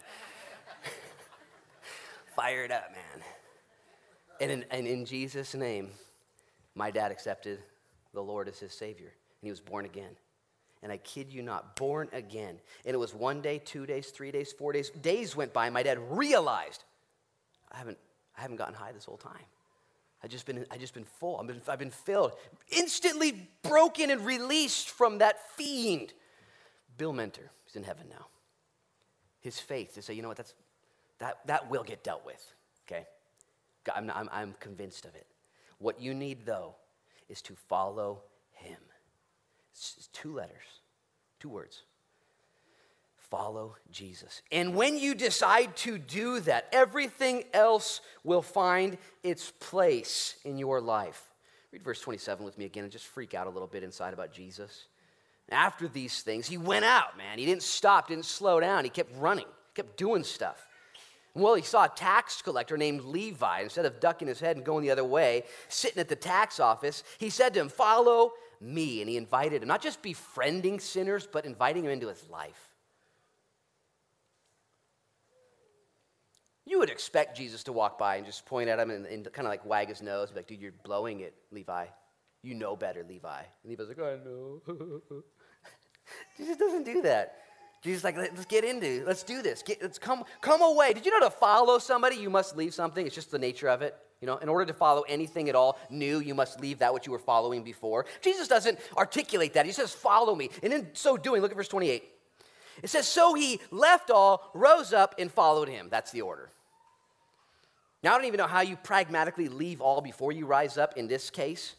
[2.37, 3.25] Fire it up, man.
[4.41, 5.91] And in, and in Jesus' name,
[6.75, 7.61] my dad accepted
[8.13, 10.17] the Lord as his Savior, and he was born again.
[10.83, 12.59] And I kid you not, born again.
[12.85, 14.91] And it was one day, two days, three days, four days.
[14.91, 16.85] Days went by, and my dad realized
[17.71, 17.99] I haven't,
[18.37, 19.45] I haven't gotten high this whole time.
[20.25, 21.39] I've just been, I've just been full.
[21.39, 22.33] I've been, I've been filled,
[22.71, 26.13] instantly broken and released from that fiend.
[26.97, 28.27] Bill Mentor, he's in heaven now.
[29.41, 30.55] His faith to say, you know what, that's,
[31.19, 32.55] that, that will get dealt with,
[32.87, 33.07] okay?
[33.95, 35.27] I'm, I'm, I'm convinced of it.
[35.79, 36.77] What you need, though,
[37.29, 38.79] is to follow him.
[39.73, 40.81] It's two letters,
[41.41, 41.83] two words
[43.33, 44.43] follow Jesus.
[44.53, 50.83] And when you decide to do that, everything else will find its place in your
[50.83, 51.31] life.
[51.73, 54.35] Read verse 27 with me again and just freak out a little bit inside about
[54.35, 54.85] Jesus.
[55.49, 57.39] After these things, he went out, man.
[57.39, 58.85] He didn't stop, didn't slow down.
[58.85, 60.69] He kept running, kept doing stuff.
[61.35, 63.63] Well, he saw a tax collector named Levi.
[63.63, 67.03] Instead of ducking his head and going the other way, sitting at the tax office,
[67.17, 69.01] he said to him, Follow me.
[69.01, 72.73] And he invited him, not just befriending sinners, but inviting him into his life.
[76.65, 79.47] You would expect Jesus to walk by and just point at him and, and kind
[79.47, 81.87] of like wag his nose, be like, dude, you're blowing it, Levi.
[82.43, 83.41] You know better, Levi.
[83.41, 84.63] And Levi's like, I know.
[86.37, 87.37] Jesus doesn't do that.
[87.83, 89.63] Jesus like, let's get into, let's do this.
[89.63, 90.93] Get, let's come, come away.
[90.93, 93.05] Did you know to follow somebody, you must leave something?
[93.05, 93.97] It's just the nature of it.
[94.23, 97.07] You know, in order to follow anything at all new, you must leave that which
[97.07, 98.07] you were following before.
[98.23, 99.67] Jesus doesn't articulate that.
[99.67, 100.49] He says, follow me.
[100.63, 102.05] And in so doing, look at verse 28.
[102.83, 105.89] It says, So he left all, rose up, and followed him.
[105.91, 106.49] That's the order.
[108.03, 111.07] Now, I don't even know how you pragmatically leave all before you rise up in
[111.07, 111.75] this case.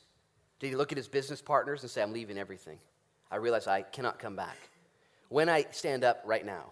[0.60, 2.78] Did he look at his business partners and say, I'm leaving everything?
[3.32, 4.58] I realize I cannot come back.
[5.30, 6.72] When I stand up right now,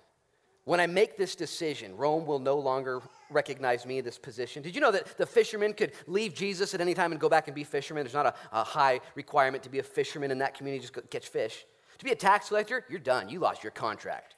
[0.66, 4.62] when I make this decision, Rome will no longer recognize me in this position.
[4.62, 7.48] Did you know that the fishermen could leave Jesus at any time and go back
[7.48, 8.04] and be fishermen?
[8.04, 11.30] There's not a, a high requirement to be a fisherman in that community, just catch
[11.30, 11.66] fish.
[11.98, 13.30] To be a tax collector, you're done.
[13.30, 14.36] You lost your contract.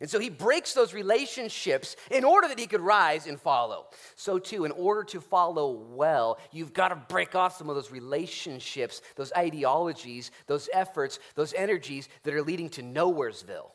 [0.00, 3.86] And so he breaks those relationships in order that he could rise and follow.
[4.16, 7.92] So, too, in order to follow well, you've got to break off some of those
[7.92, 13.70] relationships, those ideologies, those efforts, those energies that are leading to Nowheresville.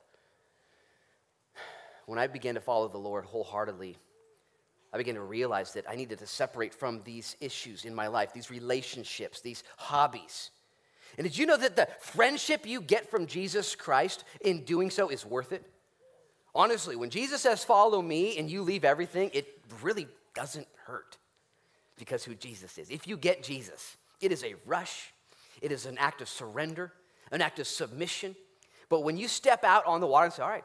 [2.10, 3.96] When I began to follow the Lord wholeheartedly,
[4.92, 8.34] I began to realize that I needed to separate from these issues in my life,
[8.34, 10.50] these relationships, these hobbies.
[11.20, 15.10] And did you know that the friendship you get from Jesus Christ in doing so
[15.10, 15.64] is worth it?
[16.56, 21.20] Honestly, when Jesus says, Follow me, and you leave everything, it really doesn't hurt
[21.96, 22.90] because who Jesus is.
[22.90, 25.14] If you get Jesus, it is a rush,
[25.62, 26.92] it is an act of surrender,
[27.30, 28.36] an act of submission.
[28.90, 30.64] But when you step out on the water and say, All right,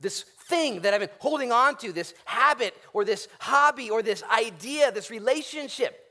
[0.00, 4.22] this thing that I've been holding on to, this habit or this hobby or this
[4.24, 6.04] idea, this relationship,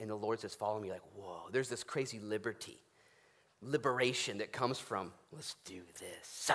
[0.00, 2.78] and the Lord says, Follow me, like, whoa, there's this crazy liberty
[3.62, 6.50] liberation that comes from, let's do this.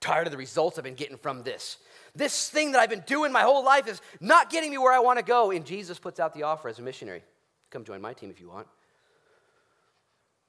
[0.00, 1.78] Tired of the results I've been getting from this.
[2.14, 4.98] This thing that I've been doing my whole life is not getting me where I
[4.98, 5.50] want to go.
[5.50, 7.22] And Jesus puts out the offer as a missionary.
[7.70, 8.66] Come join my team if you want.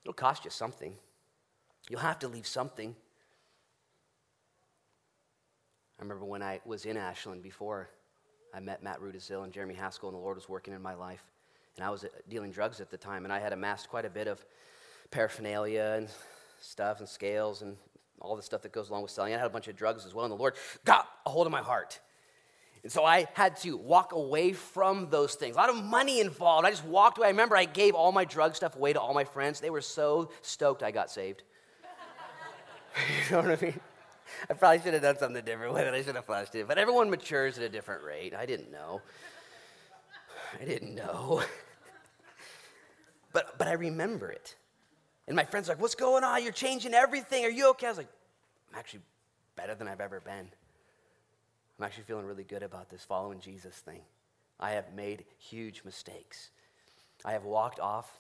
[0.04, 0.94] It'll cost you something.
[1.90, 2.96] You'll have to leave something.
[6.00, 7.90] I remember when I was in Ashland before
[8.54, 11.24] I met Matt Rudisill and Jeremy Haskell, and the Lord was working in my life.
[11.76, 14.10] And I was uh, dealing drugs at the time, and I had amassed quite a
[14.10, 14.44] bit of
[15.10, 16.08] paraphernalia and
[16.62, 17.78] stuff and scales and
[18.22, 19.34] all the stuff that goes along with selling.
[19.34, 20.54] I had a bunch of drugs as well, and the Lord
[20.86, 22.00] got a hold of my heart.
[22.84, 25.56] And so I had to walk away from those things.
[25.56, 26.66] A lot of money involved.
[26.66, 27.28] I just walked away.
[27.28, 29.60] I remember I gave all my drug stuff away to all my friends.
[29.60, 31.42] They were so stoked I got saved.
[33.30, 33.80] you know what I mean?
[34.50, 35.94] I probably should have done something different with it.
[35.94, 36.68] I should have flushed it.
[36.68, 38.34] But everyone matures at a different rate.
[38.34, 39.02] I didn't know.
[40.60, 41.44] I didn't know.
[43.34, 44.56] but, but I remember it.
[45.28, 46.44] And my friend's are like, What's going on?
[46.44, 47.46] You're changing everything.
[47.46, 47.88] Are you okay?
[47.88, 48.10] I was like,
[48.72, 49.02] I'm actually
[49.56, 50.50] better than I've ever been.
[51.78, 54.02] I'm actually feeling really good about this following Jesus thing.
[54.60, 56.50] I have made huge mistakes.
[57.24, 58.20] I have walked off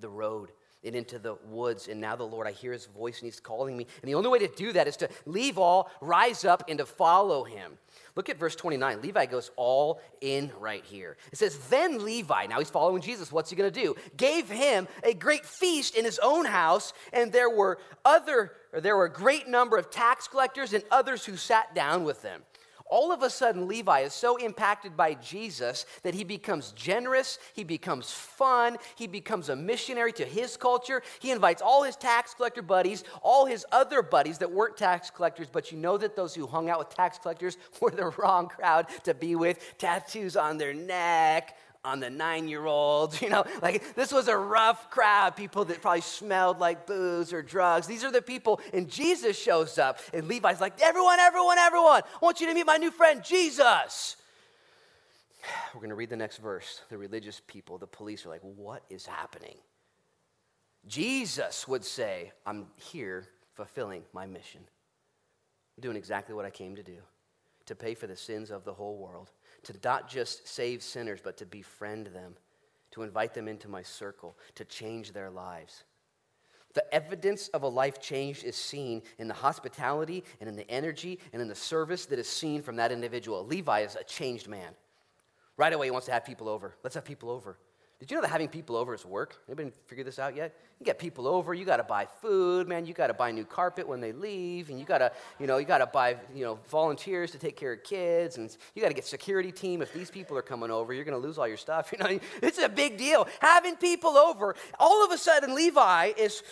[0.00, 0.50] the road
[0.84, 3.76] and into the woods, and now the Lord, I hear his voice and he's calling
[3.76, 3.86] me.
[4.02, 6.86] And the only way to do that is to leave all, rise up, and to
[6.86, 7.78] follow him.
[8.14, 9.02] Look at verse 29.
[9.02, 11.16] Levi goes all in right here.
[11.32, 13.94] It says, Then Levi, now he's following Jesus, what's he going to do?
[14.16, 18.96] Gave him a great feast in his own house, and there were other, or there
[18.96, 22.42] were a great number of tax collectors and others who sat down with them.
[22.88, 27.64] All of a sudden, Levi is so impacted by Jesus that he becomes generous, he
[27.64, 31.02] becomes fun, he becomes a missionary to his culture.
[31.18, 35.48] He invites all his tax collector buddies, all his other buddies that weren't tax collectors,
[35.50, 38.86] but you know that those who hung out with tax collectors were the wrong crowd
[39.04, 39.78] to be with.
[39.78, 43.22] Tattoos on their neck, on the nine year olds.
[43.26, 47.42] You know, like this was a rough crowd, people that probably smelled like booze or
[47.42, 47.86] drugs.
[47.86, 52.18] These are the people, and Jesus shows up, and Levi's like, Everyone, everyone, everyone, I
[52.24, 54.16] want you to meet my new friend, Jesus.
[55.74, 56.82] We're going to read the next verse.
[56.88, 59.56] The religious people, the police are like, What is happening?
[60.86, 64.60] Jesus would say, I'm here fulfilling my mission,
[65.80, 66.98] doing exactly what I came to do
[67.66, 69.32] to pay for the sins of the whole world
[69.66, 72.36] to not just save sinners, but to befriend them,
[72.92, 75.84] to invite them into my circle, to change their lives.
[76.74, 81.18] The evidence of a life changed is seen in the hospitality and in the energy
[81.32, 83.44] and in the service that is seen from that individual.
[83.44, 84.74] Levi is a changed man.
[85.56, 86.74] Right away, he wants to have people over.
[86.84, 87.56] Let's have people over.
[87.98, 89.36] Did you know that having people over is work?
[89.48, 90.54] Anybody figure this out yet?
[90.78, 92.84] You get people over, you got to buy food, man.
[92.84, 95.56] You got to buy new carpet when they leave, and you got to, you know,
[95.56, 98.88] you got to buy, you know, volunteers to take care of kids, and you got
[98.88, 99.80] to get security team.
[99.80, 101.92] If these people are coming over, you're to lose all your stuff.
[101.96, 103.26] You know, it's a big deal.
[103.40, 106.42] Having people over, all of a sudden, Levi is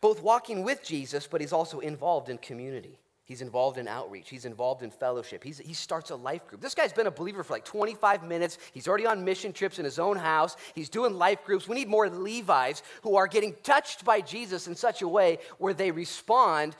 [0.00, 3.00] both walking with Jesus, but he's also involved in community.
[3.26, 4.30] He's involved in outreach.
[4.30, 5.42] He's involved in fellowship.
[5.42, 6.60] He's, he starts a life group.
[6.60, 8.56] This guy's been a believer for like 25 minutes.
[8.72, 10.56] He's already on mission trips in his own house.
[10.76, 11.66] He's doing life groups.
[11.66, 15.74] We need more Levites who are getting touched by Jesus in such a way where
[15.74, 16.76] they respond,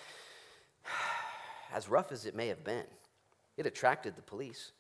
[1.74, 2.86] as rough as it may have been.
[3.56, 4.70] It attracted the police.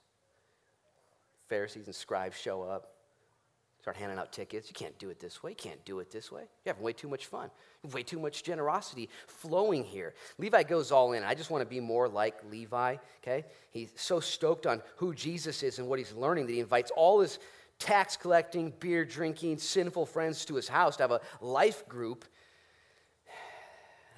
[1.48, 2.95] Pharisees and scribes show up
[3.86, 4.68] start handing out tickets.
[4.68, 5.52] You can't do it this way.
[5.52, 6.40] You can't do it this way.
[6.64, 7.52] You're having way too much fun.
[7.92, 10.12] Way too much generosity flowing here.
[10.38, 11.22] Levi goes all in.
[11.22, 13.44] I just want to be more like Levi, okay?
[13.70, 17.20] He's so stoked on who Jesus is and what he's learning that he invites all
[17.20, 17.38] his
[17.78, 22.24] tax collecting, beer drinking, sinful friends to his house to have a life group.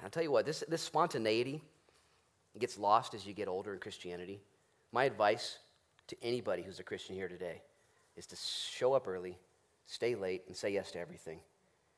[0.03, 1.61] I'll tell you what, this, this spontaneity
[2.57, 4.39] gets lost as you get older in Christianity.
[4.91, 5.59] My advice
[6.07, 7.61] to anybody who's a Christian here today
[8.17, 9.37] is to show up early,
[9.89, 11.39] stay late, and say yes to everything.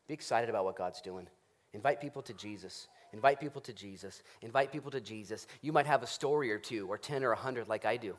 [0.07, 1.27] Be excited about what God's doing.
[1.73, 2.87] Invite people to Jesus.
[3.13, 4.23] Invite people to Jesus.
[4.41, 5.45] Invite people to Jesus.
[5.61, 8.15] You might have a story or two, or 10 or 100 like I do.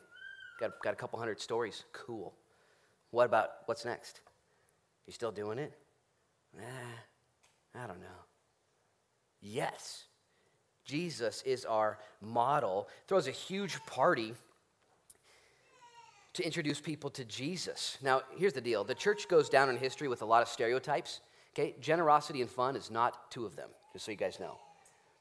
[0.61, 1.85] Got, got a couple hundred stories.
[1.93, 2.35] Cool.
[3.11, 4.21] What about what's next?
[5.07, 5.73] You still doing it?
[6.59, 8.07] Eh, I don't know.
[9.41, 10.05] Yes.
[10.85, 12.89] Jesus is our model.
[13.09, 14.35] Throws a huge party
[16.35, 17.99] to introduce people to Jesus.
[18.03, 21.21] Now, here's the deal the church goes down in history with a lot of stereotypes.
[21.55, 24.59] Okay, generosity and fun is not two of them, just so you guys know.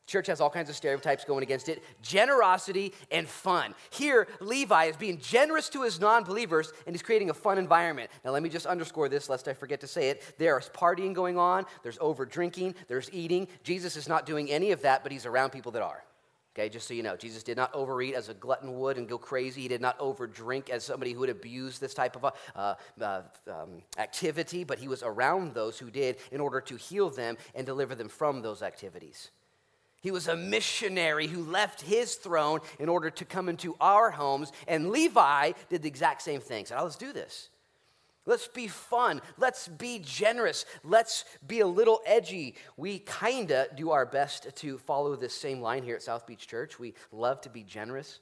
[0.07, 3.73] Church has all kinds of stereotypes going against it generosity and fun.
[3.91, 8.09] Here, Levi is being generous to his non believers and he's creating a fun environment.
[8.25, 10.35] Now, let me just underscore this lest I forget to say it.
[10.37, 13.47] There's partying going on, there's over drinking, there's eating.
[13.63, 16.03] Jesus is not doing any of that, but he's around people that are.
[16.53, 19.17] Okay, just so you know, Jesus did not overeat as a glutton would and go
[19.17, 19.61] crazy.
[19.61, 23.83] He did not overdrink as somebody who would abuse this type of uh, uh, um,
[23.97, 27.95] activity, but he was around those who did in order to heal them and deliver
[27.95, 29.31] them from those activities.
[30.01, 34.51] He was a missionary who left his throne in order to come into our homes,
[34.67, 36.65] and Levi did the exact same thing.
[36.65, 37.50] Said, oh, let's do this.
[38.25, 39.21] Let's be fun.
[39.37, 40.65] Let's be generous.
[40.83, 42.55] Let's be a little edgy.
[42.77, 46.47] We kind of do our best to follow this same line here at South Beach
[46.47, 46.79] Church.
[46.79, 48.19] We love to be generous.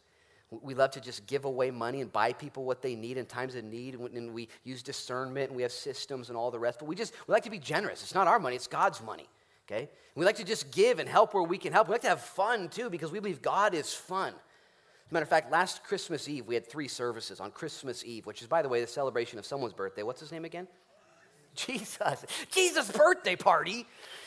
[0.52, 3.56] We love to just give away money and buy people what they need in times
[3.56, 3.96] of need.
[3.96, 6.80] And we use discernment and we have systems and all the rest.
[6.80, 8.02] But we just we like to be generous.
[8.02, 9.28] It's not our money, it's God's money.
[9.70, 9.90] Okay?
[10.16, 11.88] We like to just give and help where we can help.
[11.88, 14.34] We like to have fun too because we believe God is fun.
[15.10, 18.28] As a matter of fact, last Christmas Eve, we had three services on Christmas Eve,
[18.28, 20.04] which is, by the way, the celebration of someone's birthday.
[20.04, 20.68] What's his name again?
[21.56, 22.26] Jesus.
[22.52, 23.86] Jesus' birthday party.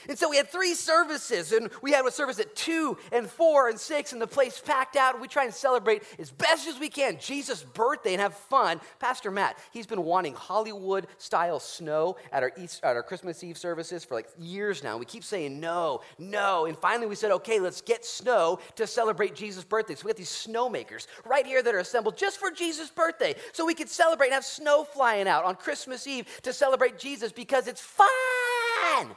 [0.08, 3.68] And so we had three services, and we had a service at two and four
[3.68, 5.20] and six, and the place packed out.
[5.20, 8.80] We try and celebrate as best as we can Jesus' birthday and have fun.
[8.98, 13.56] Pastor Matt, he's been wanting Hollywood style snow at our, East, at our Christmas Eve
[13.56, 14.96] services for like years now.
[14.96, 16.66] We keep saying no, no.
[16.66, 19.94] And finally we said, okay, let's get snow to celebrate Jesus' birthday.
[19.94, 23.36] So we got these snowmakers right here that are assembled just for Jesus' birthday.
[23.52, 27.11] So we could celebrate and have snow flying out on Christmas Eve to celebrate Jesus
[27.20, 28.06] because it's fun.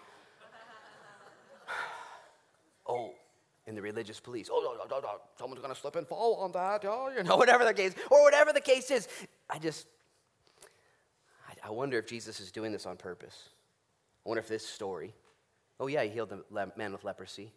[2.87, 3.13] oh,
[3.67, 6.51] in the religious police, oh, no, no, no, someone's going to slip and fall on
[6.51, 9.07] that, oh, you know, whatever the case, or whatever the case is.
[9.49, 9.87] I just,
[11.47, 13.49] I, I wonder if Jesus is doing this on purpose.
[14.25, 15.13] I wonder if this story,
[15.79, 17.51] oh, yeah, he healed the le- man with leprosy,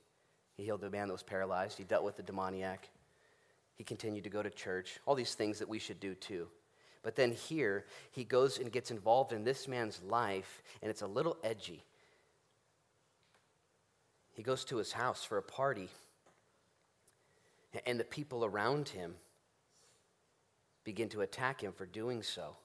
[0.57, 2.89] he healed the man that was paralyzed, he dealt with the demoniac.
[3.77, 6.49] He continued to go to church, all these things that we should do too.
[7.09, 11.07] But then here, he goes and gets involved in this man's life, and it's a
[11.07, 11.83] little edgy.
[14.35, 15.89] He goes to his house for a party,
[17.87, 19.15] and the people around him
[20.85, 22.59] begin to attack him for doing so.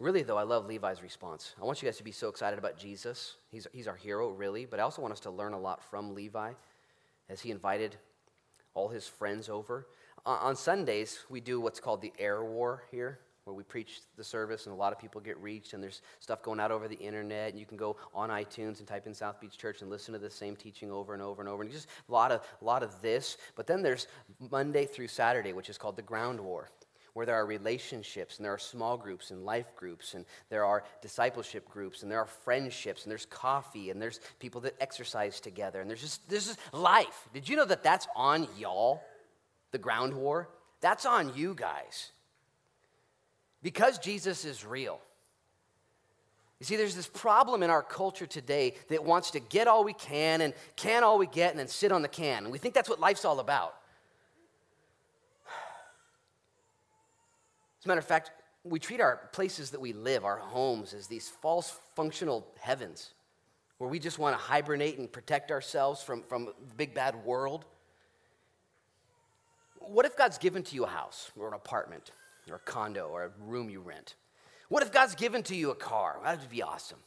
[0.00, 1.54] Really, though, I love Levi's response.
[1.62, 3.36] I want you guys to be so excited about Jesus.
[3.52, 6.16] He's, he's our hero, really, but I also want us to learn a lot from
[6.16, 6.50] Levi
[7.28, 7.94] as he invited
[8.74, 9.86] all his friends over.
[10.26, 14.66] On Sundays, we do what's called the air war here, where we preach the service
[14.66, 17.50] and a lot of people get reached, and there's stuff going out over the internet.
[17.50, 20.18] And you can go on iTunes and type in South Beach Church and listen to
[20.18, 21.62] the same teaching over and over and over.
[21.62, 23.38] And just a lot of, a lot of this.
[23.56, 24.08] But then there's
[24.50, 26.68] Monday through Saturday, which is called the ground war
[27.14, 30.84] where there are relationships and there are small groups and life groups and there are
[31.02, 35.80] discipleship groups and there are friendships and there's coffee and there's people that exercise together
[35.80, 37.28] and there's just this is life.
[37.32, 39.02] Did you know that that's on y'all?
[39.72, 40.48] The ground war?
[40.80, 42.12] That's on you guys.
[43.62, 45.00] Because Jesus is real.
[46.58, 49.94] You see, there's this problem in our culture today that wants to get all we
[49.94, 52.44] can and can all we get and then sit on the can.
[52.44, 53.74] And we think that's what life's all about.
[57.78, 58.30] As a matter of fact,
[58.62, 63.14] we treat our places that we live, our homes, as these false functional heavens
[63.78, 67.64] where we just want to hibernate and protect ourselves from, from the big bad world.
[69.90, 72.12] What if God's given to you a house or an apartment
[72.48, 74.14] or a condo or a room you rent?
[74.68, 76.20] What if God's given to you a car?
[76.22, 77.00] That would be awesome.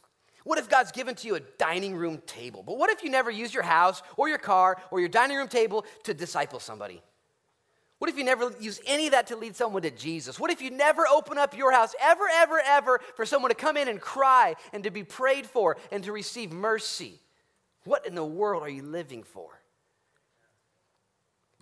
[0.44, 2.62] What if God's given to you a dining room table?
[2.62, 5.48] But what if you never use your house or your car or your dining room
[5.48, 7.00] table to disciple somebody?
[8.00, 10.38] What if you never use any of that to lead someone to Jesus?
[10.38, 13.78] What if you never open up your house ever, ever, ever for someone to come
[13.78, 17.18] in and cry and to be prayed for and to receive mercy?
[17.84, 19.48] What in the world are you living for?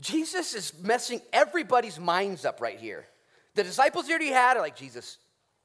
[0.03, 3.07] Jesus is messing everybody's minds up right here.
[3.55, 5.19] The disciples he already had are like, Jesus,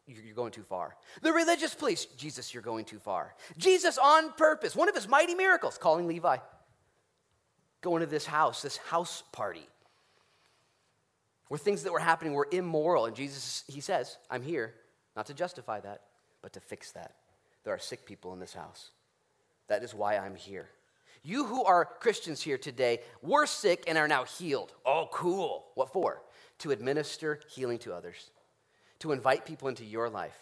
[0.05, 0.95] you're going too far.
[1.21, 3.33] The religious police, Jesus, you're going too far.
[3.57, 6.37] Jesus on purpose, one of his mighty miracles, calling Levi,
[7.81, 9.67] going to this house, this house party
[11.47, 13.05] where things that were happening were immoral.
[13.05, 14.73] And Jesus, he says, I'm here
[15.15, 16.01] not to justify that,
[16.41, 17.15] but to fix that.
[17.63, 18.91] There are sick people in this house.
[19.67, 20.69] That is why I'm here.
[21.27, 24.71] You who are Christians here today were sick and are now healed.
[24.85, 25.65] Oh, cool.
[25.75, 26.21] What for?
[26.59, 28.31] To administer healing to others,
[28.99, 30.37] to invite people into your life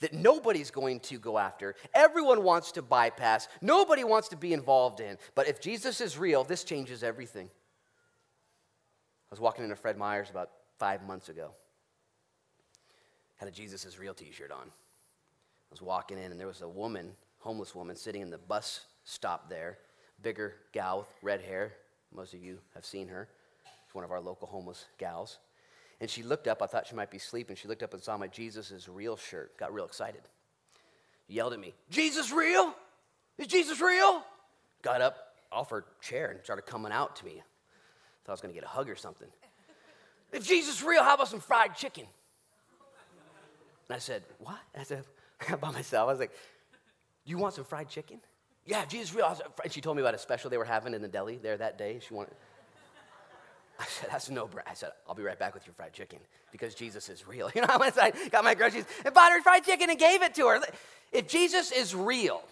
[0.00, 1.74] that nobody's going to go after.
[1.92, 3.46] Everyone wants to bypass.
[3.60, 5.18] Nobody wants to be involved in.
[5.34, 7.50] But if Jesus is real, this changes everything.
[9.30, 11.50] I was walking into Fred Meyer's about five months ago.
[13.36, 14.64] Had a Jesus is Real t shirt on.
[14.64, 18.86] I was walking in, and there was a woman, homeless woman, sitting in the bus
[19.04, 19.76] stop there.
[20.22, 21.72] Bigger gal with red hair.
[22.14, 23.28] Most of you have seen her.
[23.64, 25.38] She's one of our local homeless gals.
[26.00, 26.62] And she looked up.
[26.62, 27.56] I thought she might be sleeping.
[27.56, 29.56] She looked up and saw my Jesus Real shirt.
[29.56, 30.22] Got real excited.
[31.28, 32.74] Yelled at me, Jesus real?
[33.38, 34.22] Is Jesus real?
[34.82, 35.16] Got up
[35.50, 37.42] off her chair and started coming out to me.
[38.24, 39.28] Thought I was going to get a hug or something.
[40.32, 42.04] If Jesus real, how about some fried chicken?
[43.88, 44.58] And I said, What?
[44.78, 45.04] I said,
[45.60, 46.08] by myself.
[46.08, 46.32] I was like,
[47.24, 48.20] You want some fried chicken?
[48.64, 49.36] Yeah, Jesus real.
[49.62, 51.78] And she told me about a special they were having in the deli there that
[51.78, 52.00] day.
[52.06, 52.34] She wanted.
[53.80, 54.66] I said, That's no bread.
[54.68, 56.20] I said, I'll be right back with your fried chicken
[56.52, 57.50] because Jesus is real.
[57.54, 60.22] You know, I went inside, got my groceries, and bought her fried chicken and gave
[60.22, 60.60] it to her.
[61.10, 62.42] If Jesus is real,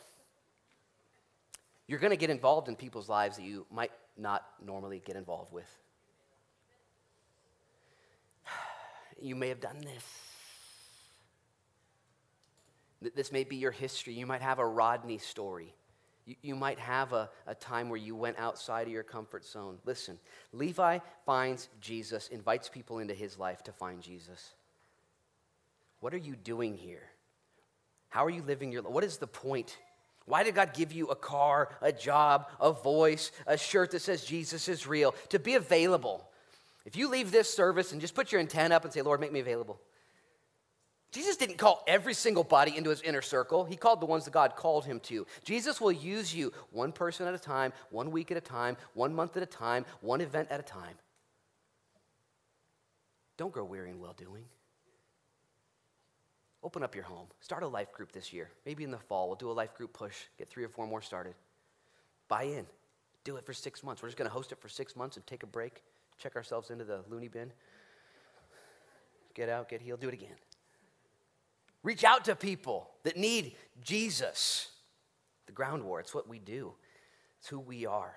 [1.87, 5.53] you're going to get involved in people's lives that you might not normally get involved
[5.53, 5.69] with.
[9.23, 10.05] You may have done this.
[13.15, 14.15] This may be your history.
[14.15, 15.75] You might have a Rodney story.
[16.43, 19.79] You, might have a, a time where you went outside of your comfort zone.
[19.85, 20.19] Listen,
[20.53, 24.53] Levi finds Jesus, invites people into his life to find Jesus.
[26.01, 27.03] What are you doing here?
[28.09, 28.93] How are you living your life?
[28.93, 29.77] What is the point
[30.31, 34.25] why did God give you a car, a job, a voice, a shirt that says
[34.25, 35.13] Jesus is real?
[35.31, 36.25] To be available.
[36.85, 39.33] If you leave this service and just put your antenna up and say, Lord, make
[39.33, 39.81] me available.
[41.13, 43.65] Jesus didn't call every single body into his inner circle.
[43.65, 45.27] He called the ones that God called him to.
[45.43, 49.13] Jesus will use you one person at a time, one week at a time, one
[49.13, 50.95] month at a time, one event at a time.
[53.37, 54.45] Don't grow weary in well doing.
[56.63, 57.27] Open up your home.
[57.41, 58.51] Start a life group this year.
[58.67, 61.01] Maybe in the fall, we'll do a life group push, get three or four more
[61.01, 61.35] started.
[62.29, 62.67] Buy in.
[63.25, 64.03] Do it for six months.
[64.03, 65.83] We're just going to host it for six months and take a break,
[66.19, 67.53] check ourselves into the loony bin.
[69.35, 70.37] Get out, get healed, do it again.
[71.83, 74.69] Reach out to people that need Jesus.
[75.47, 76.75] The ground war, it's what we do,
[77.39, 78.15] it's who we are.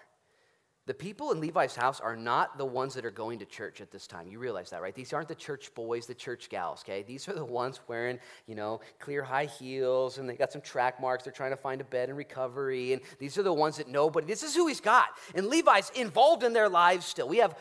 [0.86, 3.90] The people in Levi's house are not the ones that are going to church at
[3.90, 4.28] this time.
[4.28, 4.94] You realize that, right?
[4.94, 7.04] These aren't the church boys, the church gals, okay?
[7.04, 11.00] These are the ones wearing, you know, clear high heels and they got some track
[11.00, 11.24] marks.
[11.24, 12.92] They're trying to find a bed in recovery.
[12.92, 15.08] And these are the ones that nobody, this is who he's got.
[15.36, 17.30] And Levi's involved in their lives still.
[17.30, 17.58] We have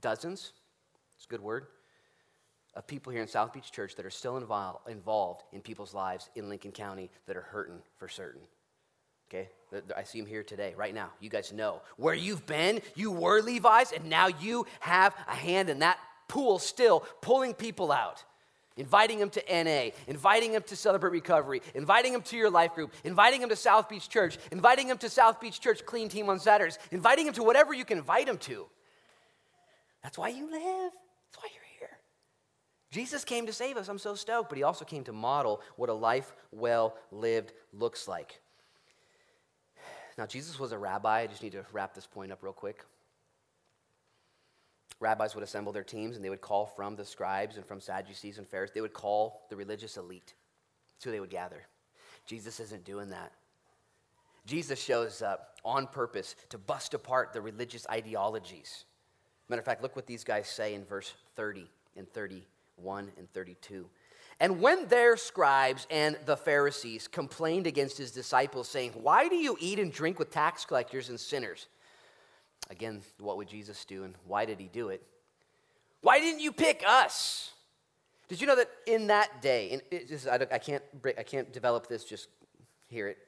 [0.00, 0.54] dozens,
[1.16, 1.66] it's a good word,
[2.76, 6.30] of people here in South Beach Church that are still involved, involved in people's lives
[6.34, 8.40] in Lincoln County that are hurting for certain.
[9.30, 9.48] Okay?
[9.96, 11.10] I see him here today, right now.
[11.20, 12.80] You guys know where you've been.
[12.94, 15.98] You were Levi's, and now you have a hand in that
[16.28, 18.22] pool still, pulling people out,
[18.76, 22.92] inviting them to NA, inviting them to Celebrate Recovery, inviting them to your life group,
[23.02, 26.38] inviting them to South Beach Church, inviting them to South Beach Church Clean Team on
[26.38, 28.66] Saturdays, inviting them to whatever you can invite them to.
[30.02, 30.92] That's why you live.
[30.92, 31.63] That's why you're.
[32.94, 33.88] Jesus came to save us.
[33.88, 38.06] I'm so stoked, but he also came to model what a life well lived looks
[38.06, 38.40] like.
[40.16, 41.22] Now, Jesus was a rabbi.
[41.22, 42.84] I just need to wrap this point up real quick.
[45.00, 48.38] Rabbis would assemble their teams and they would call from the scribes and from Sadducees
[48.38, 48.74] and Pharisees.
[48.74, 50.34] They would call the religious elite.
[50.92, 51.62] That's who they would gather.
[52.26, 53.32] Jesus isn't doing that.
[54.46, 58.84] Jesus shows up on purpose to bust apart the religious ideologies.
[59.48, 62.42] Matter of fact, look what these guys say in verse 30 and 31
[62.78, 63.88] and 32.
[64.40, 69.56] And when their scribes and the Pharisees complained against his disciples, saying, Why do you
[69.60, 71.66] eat and drink with tax collectors and sinners?
[72.70, 75.02] Again, what would Jesus do and why did he do it?
[76.00, 77.52] Why didn't you pick us?
[78.28, 81.52] Did you know that in that day, and just, I, I, can't break, I can't
[81.52, 82.28] develop this, just
[82.88, 83.18] hear it.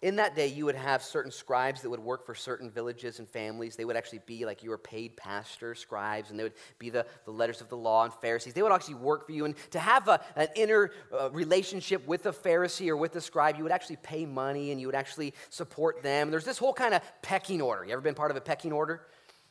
[0.00, 3.28] In that day, you would have certain scribes that would work for certain villages and
[3.28, 3.74] families.
[3.74, 7.32] They would actually be like your paid pastor scribes, and they would be the, the
[7.32, 8.52] letters of the law and Pharisees.
[8.52, 9.44] They would actually work for you.
[9.44, 13.56] And to have a, an inner uh, relationship with a Pharisee or with a scribe,
[13.56, 16.30] you would actually pay money and you would actually support them.
[16.30, 17.84] There's this whole kind of pecking order.
[17.84, 19.02] You ever been part of a pecking order?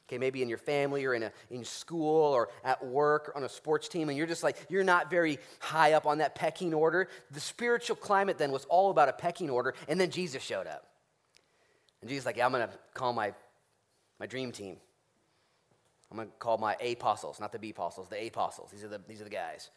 [0.07, 3.43] Okay, maybe in your family or in, a, in school or at work or on
[3.43, 6.73] a sports team, and you're just like, you're not very high up on that pecking
[6.73, 7.09] order.
[7.31, 10.87] The spiritual climate then was all about a pecking order, and then Jesus showed up.
[11.99, 13.33] And Jesus like, yeah, I'm going to call my,
[14.17, 14.77] my dream team.
[16.09, 18.71] I'm going to call my apostles, not the B apostles, the apostles.
[18.71, 19.71] These are the, these are the guys.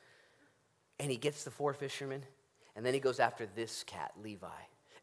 [1.00, 2.22] And he gets the four fishermen,
[2.76, 4.46] and then he goes after this cat, Levi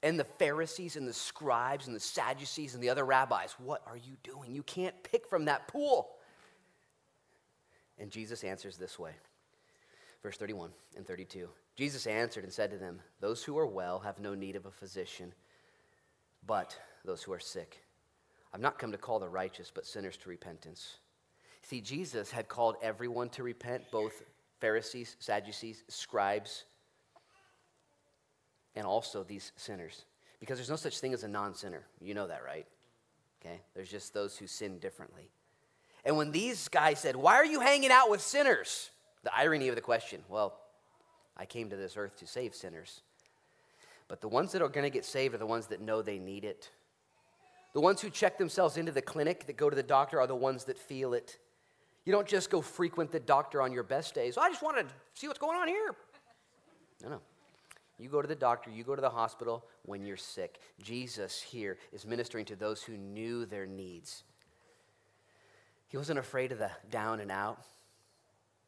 [0.04, 3.98] and the Pharisees and the scribes and the Sadducees and the other rabbis, What are
[3.98, 4.54] you doing?
[4.54, 6.10] You can't pick from that pool.
[8.00, 9.12] And Jesus answers this way.
[10.22, 11.50] Verse 31 and 32.
[11.76, 14.72] Jesus answered and said to them, Those who are well have no need of a
[14.72, 15.34] physician,
[16.46, 17.84] but those who are sick.
[18.54, 20.98] I've not come to call the righteous, but sinners to repentance.
[21.62, 24.24] See, Jesus had called everyone to repent, both
[24.60, 26.64] Pharisees, Sadducees, scribes,
[28.78, 30.06] and also these sinners.
[30.40, 31.84] Because there's no such thing as a non sinner.
[32.00, 32.68] You know that, right?
[33.42, 33.60] Okay?
[33.74, 35.30] There's just those who sin differently.
[36.06, 38.92] And when these guys said, Why are you hanging out with sinners?
[39.24, 40.60] The irony of the question, well,
[41.36, 43.02] I came to this earth to save sinners.
[44.08, 46.20] But the ones that are going to get saved are the ones that know they
[46.20, 46.70] need it.
[47.74, 50.36] The ones who check themselves into the clinic, that go to the doctor, are the
[50.36, 51.40] ones that feel it.
[52.06, 54.38] You don't just go frequent the doctor on your best days.
[54.38, 55.94] I just want to see what's going on here.
[57.04, 57.22] No, no.
[58.00, 60.60] You go to the doctor, you go to the hospital when you're sick.
[60.82, 64.24] Jesus here is ministering to those who knew their needs.
[65.88, 67.60] He wasn't afraid of the down and out,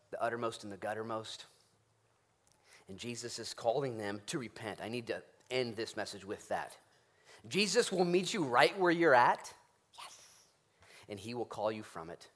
[0.09, 1.45] the uttermost and the guttermost.
[2.87, 4.79] And Jesus is calling them to repent.
[4.83, 5.21] I need to
[5.51, 6.75] end this message with that.
[7.47, 9.53] Jesus will meet you right where you're at.
[9.93, 10.17] Yes.
[11.07, 12.27] And he will call you from it.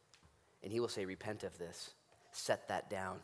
[0.61, 1.91] And he will say, Repent of this.
[2.31, 3.17] Set that down.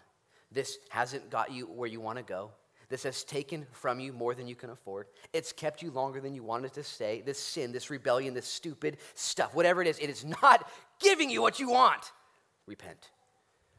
[0.52, 2.52] This hasn't got you where you want to go.
[2.90, 5.08] This has taken from you more than you can afford.
[5.32, 7.22] It's kept you longer than you wanted to stay.
[7.22, 10.68] This sin, this rebellion, this stupid stuff, whatever it is, it is not
[11.00, 12.12] giving you what you want.
[12.66, 13.12] Repent.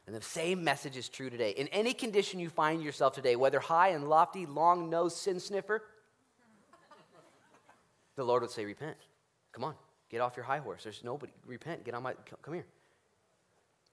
[0.07, 1.51] And the same message is true today.
[1.51, 5.83] In any condition you find yourself today, whether high and lofty, long nosed sin sniffer,
[8.15, 8.97] the Lord would say, Repent.
[9.51, 9.75] Come on,
[10.09, 10.83] get off your high horse.
[10.83, 11.33] There's nobody.
[11.45, 11.83] Repent.
[11.83, 12.13] Get on my.
[12.41, 12.65] Come here.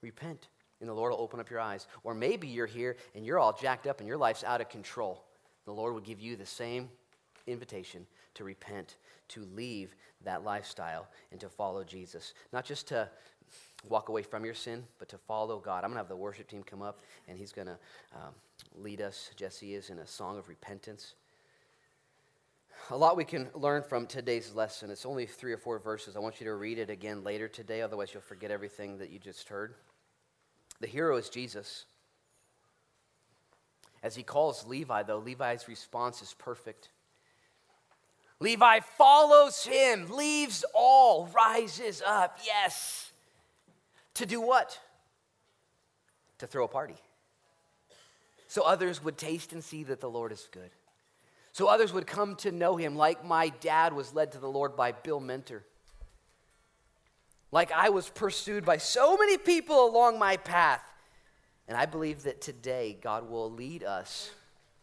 [0.00, 0.48] Repent
[0.80, 1.86] and the Lord will open up your eyes.
[2.04, 5.24] Or maybe you're here and you're all jacked up and your life's out of control.
[5.64, 6.88] The Lord will give you the same
[7.46, 8.96] invitation to repent,
[9.28, 12.34] to leave that lifestyle, and to follow Jesus.
[12.52, 13.08] Not just to
[13.88, 15.84] walk away from your sin, but to follow God.
[15.84, 17.78] I'm going to have the worship team come up, and he's going to
[18.14, 18.34] um,
[18.74, 19.30] lead us.
[19.36, 21.14] Jesse is in a song of repentance.
[22.90, 24.90] A lot we can learn from today's lesson.
[24.90, 26.16] It's only three or four verses.
[26.16, 29.18] I want you to read it again later today, otherwise, you'll forget everything that you
[29.18, 29.74] just heard.
[30.80, 31.84] The hero is Jesus.
[34.02, 36.90] As he calls Levi, though, Levi's response is perfect.
[38.40, 42.38] Levi follows him, leaves all, rises up.
[42.44, 43.10] Yes.
[44.14, 44.78] To do what?
[46.38, 46.94] To throw a party.
[48.46, 50.70] So others would taste and see that the Lord is good.
[51.52, 54.76] So others would come to know him, like my dad was led to the Lord
[54.76, 55.64] by Bill Mentor.
[57.50, 60.82] Like I was pursued by so many people along my path.
[61.66, 64.30] And I believe that today God will lead us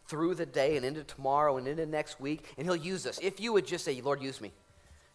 [0.06, 3.18] through the day and into tomorrow and into next week, and He'll use us.
[3.20, 4.52] If you would just say, Lord, use me.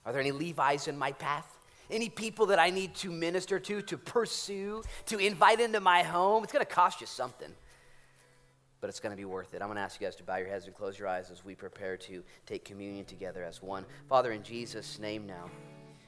[0.06, 1.48] Are there any Levi's in my path?
[1.90, 6.44] Any people that I need to minister to, to pursue, to invite into my home?
[6.44, 7.52] It's going to cost you something,
[8.80, 9.62] but it's going to be worth it.
[9.62, 11.46] I'm going to ask you guys to bow your heads and close your eyes as
[11.46, 13.86] we prepare to take communion together as one.
[14.10, 15.50] Father, in Jesus' name now,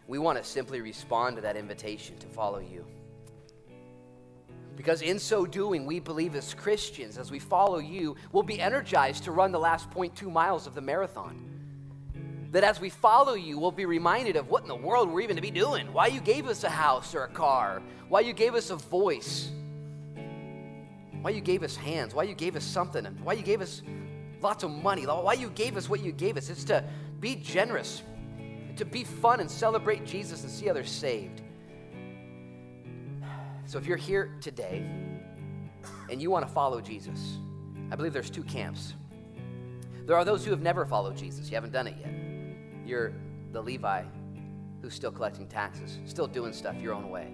[0.08, 2.86] we want to simply respond to that invitation to follow you.
[4.76, 9.24] Because in so doing, we believe as Christians, as we follow you, we'll be energized
[9.26, 11.50] to run the last 0.2 miles of the marathon.
[12.52, 15.36] That as we follow you, we'll be reminded of what in the world we're even
[15.36, 18.56] to be doing, why you gave us a house or a car, why you gave
[18.56, 19.52] us a voice,
[21.22, 23.82] why you gave us hands, why you gave us something, why you gave us
[24.42, 26.50] lots of money, why you gave us what you gave us.
[26.50, 26.84] It's to
[27.20, 28.04] be generous,
[28.78, 31.42] to be fun and celebrate Jesus and see others saved.
[33.66, 34.86] So if you're here today
[36.10, 37.38] and you want to follow Jesus,
[37.92, 38.94] I believe there's two camps.
[40.06, 42.14] There are those who have never followed Jesus, you haven't done it yet.
[42.86, 43.14] You're
[43.52, 44.04] the Levi
[44.82, 47.28] who's still collecting taxes, still doing stuff your own way.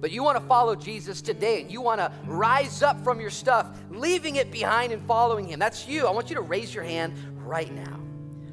[0.00, 3.30] But you want to follow Jesus today and you want to rise up from your
[3.30, 5.58] stuff, leaving it behind and following him.
[5.58, 6.08] That's you.
[6.08, 8.01] I want you to raise your hand right now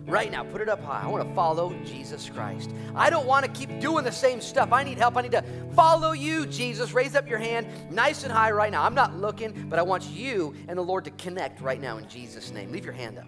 [0.10, 0.44] right now.
[0.44, 1.02] Put it up high.
[1.04, 2.72] I want to follow Jesus Christ.
[2.96, 4.72] I don't want to keep doing the same stuff.
[4.72, 5.16] I need help.
[5.16, 5.44] I need to
[5.76, 6.92] follow you, Jesus.
[6.92, 8.84] Raise up your hand nice and high right now.
[8.84, 12.08] I'm not looking, but I want you and the Lord to connect right now in
[12.08, 12.72] Jesus' name.
[12.72, 13.28] Leave your hand up.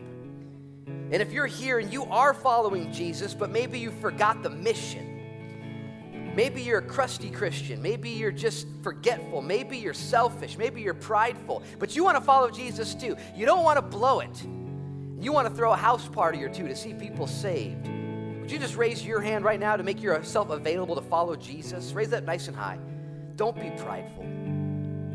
[0.88, 5.12] And if you're here and you are following Jesus, but maybe you forgot the mission,
[6.34, 7.82] Maybe you're a crusty Christian.
[7.82, 9.42] Maybe you're just forgetful.
[9.42, 10.58] Maybe you're selfish.
[10.58, 11.62] Maybe you're prideful.
[11.78, 13.18] But you want to follow Jesus too.
[13.36, 14.46] You don't want to blow it
[15.24, 17.88] you want to throw a house party or two to see people saved,
[18.40, 21.94] would you just raise your hand right now to make yourself available to follow Jesus?
[21.94, 22.80] Raise that nice and high.
[23.36, 24.26] Don't be prideful.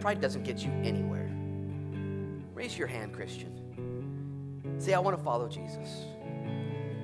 [0.00, 1.30] Pride doesn't get you anywhere.
[2.54, 3.52] Raise your hand, Christian.
[4.78, 6.06] Say, I want to follow Jesus.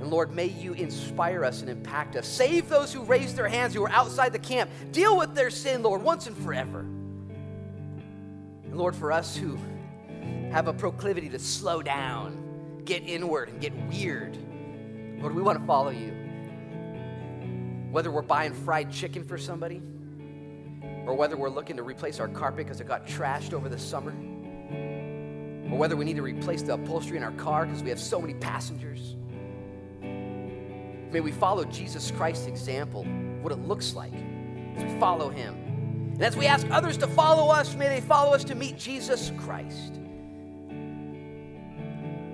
[0.00, 2.26] And Lord, may you inspire us and impact us.
[2.26, 4.70] Save those who raised their hands who are outside the camp.
[4.90, 6.80] Deal with their sin, Lord, once and forever.
[6.80, 9.58] And Lord, for us who
[10.50, 12.41] have a proclivity to slow down,
[12.84, 14.36] get inward and get weird.
[15.20, 16.12] Lord, we want to follow you.
[17.90, 19.82] Whether we're buying fried chicken for somebody,
[21.06, 24.12] or whether we're looking to replace our carpet because it got trashed over the summer,
[25.70, 28.20] or whether we need to replace the upholstery in our car because we have so
[28.20, 29.16] many passengers.
[30.00, 33.04] May we follow Jesus Christ's example,
[33.42, 34.14] what it looks like
[34.76, 35.54] as we follow him.
[36.14, 39.32] And as we ask others to follow us, may they follow us to meet Jesus
[39.38, 39.98] Christ.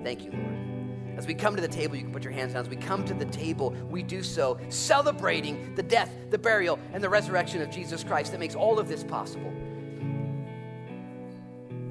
[0.03, 0.69] Thank you, Lord.
[1.17, 2.61] As we come to the table, you can put your hands down.
[2.61, 7.03] As we come to the table, we do so celebrating the death, the burial, and
[7.03, 9.51] the resurrection of Jesus Christ that makes all of this possible.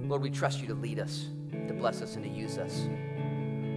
[0.04, 2.88] Lord, we trust you to lead us, to bless us, and to use us.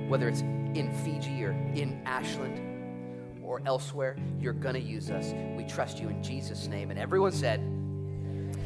[0.08, 5.34] Whether it's in Fiji or in Ashland or elsewhere, you're going to use us.
[5.58, 6.92] We trust you in Jesus' name.
[6.92, 7.60] And everyone said,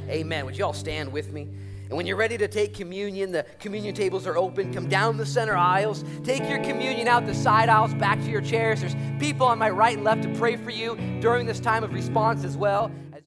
[0.07, 0.45] Amen.
[0.45, 1.49] Would you all stand with me?
[1.88, 4.73] And when you're ready to take communion, the communion tables are open.
[4.73, 6.03] Come down the center aisles.
[6.23, 8.81] Take your communion out the side aisles, back to your chairs.
[8.81, 11.93] There's people on my right and left to pray for you during this time of
[11.93, 12.91] response as well.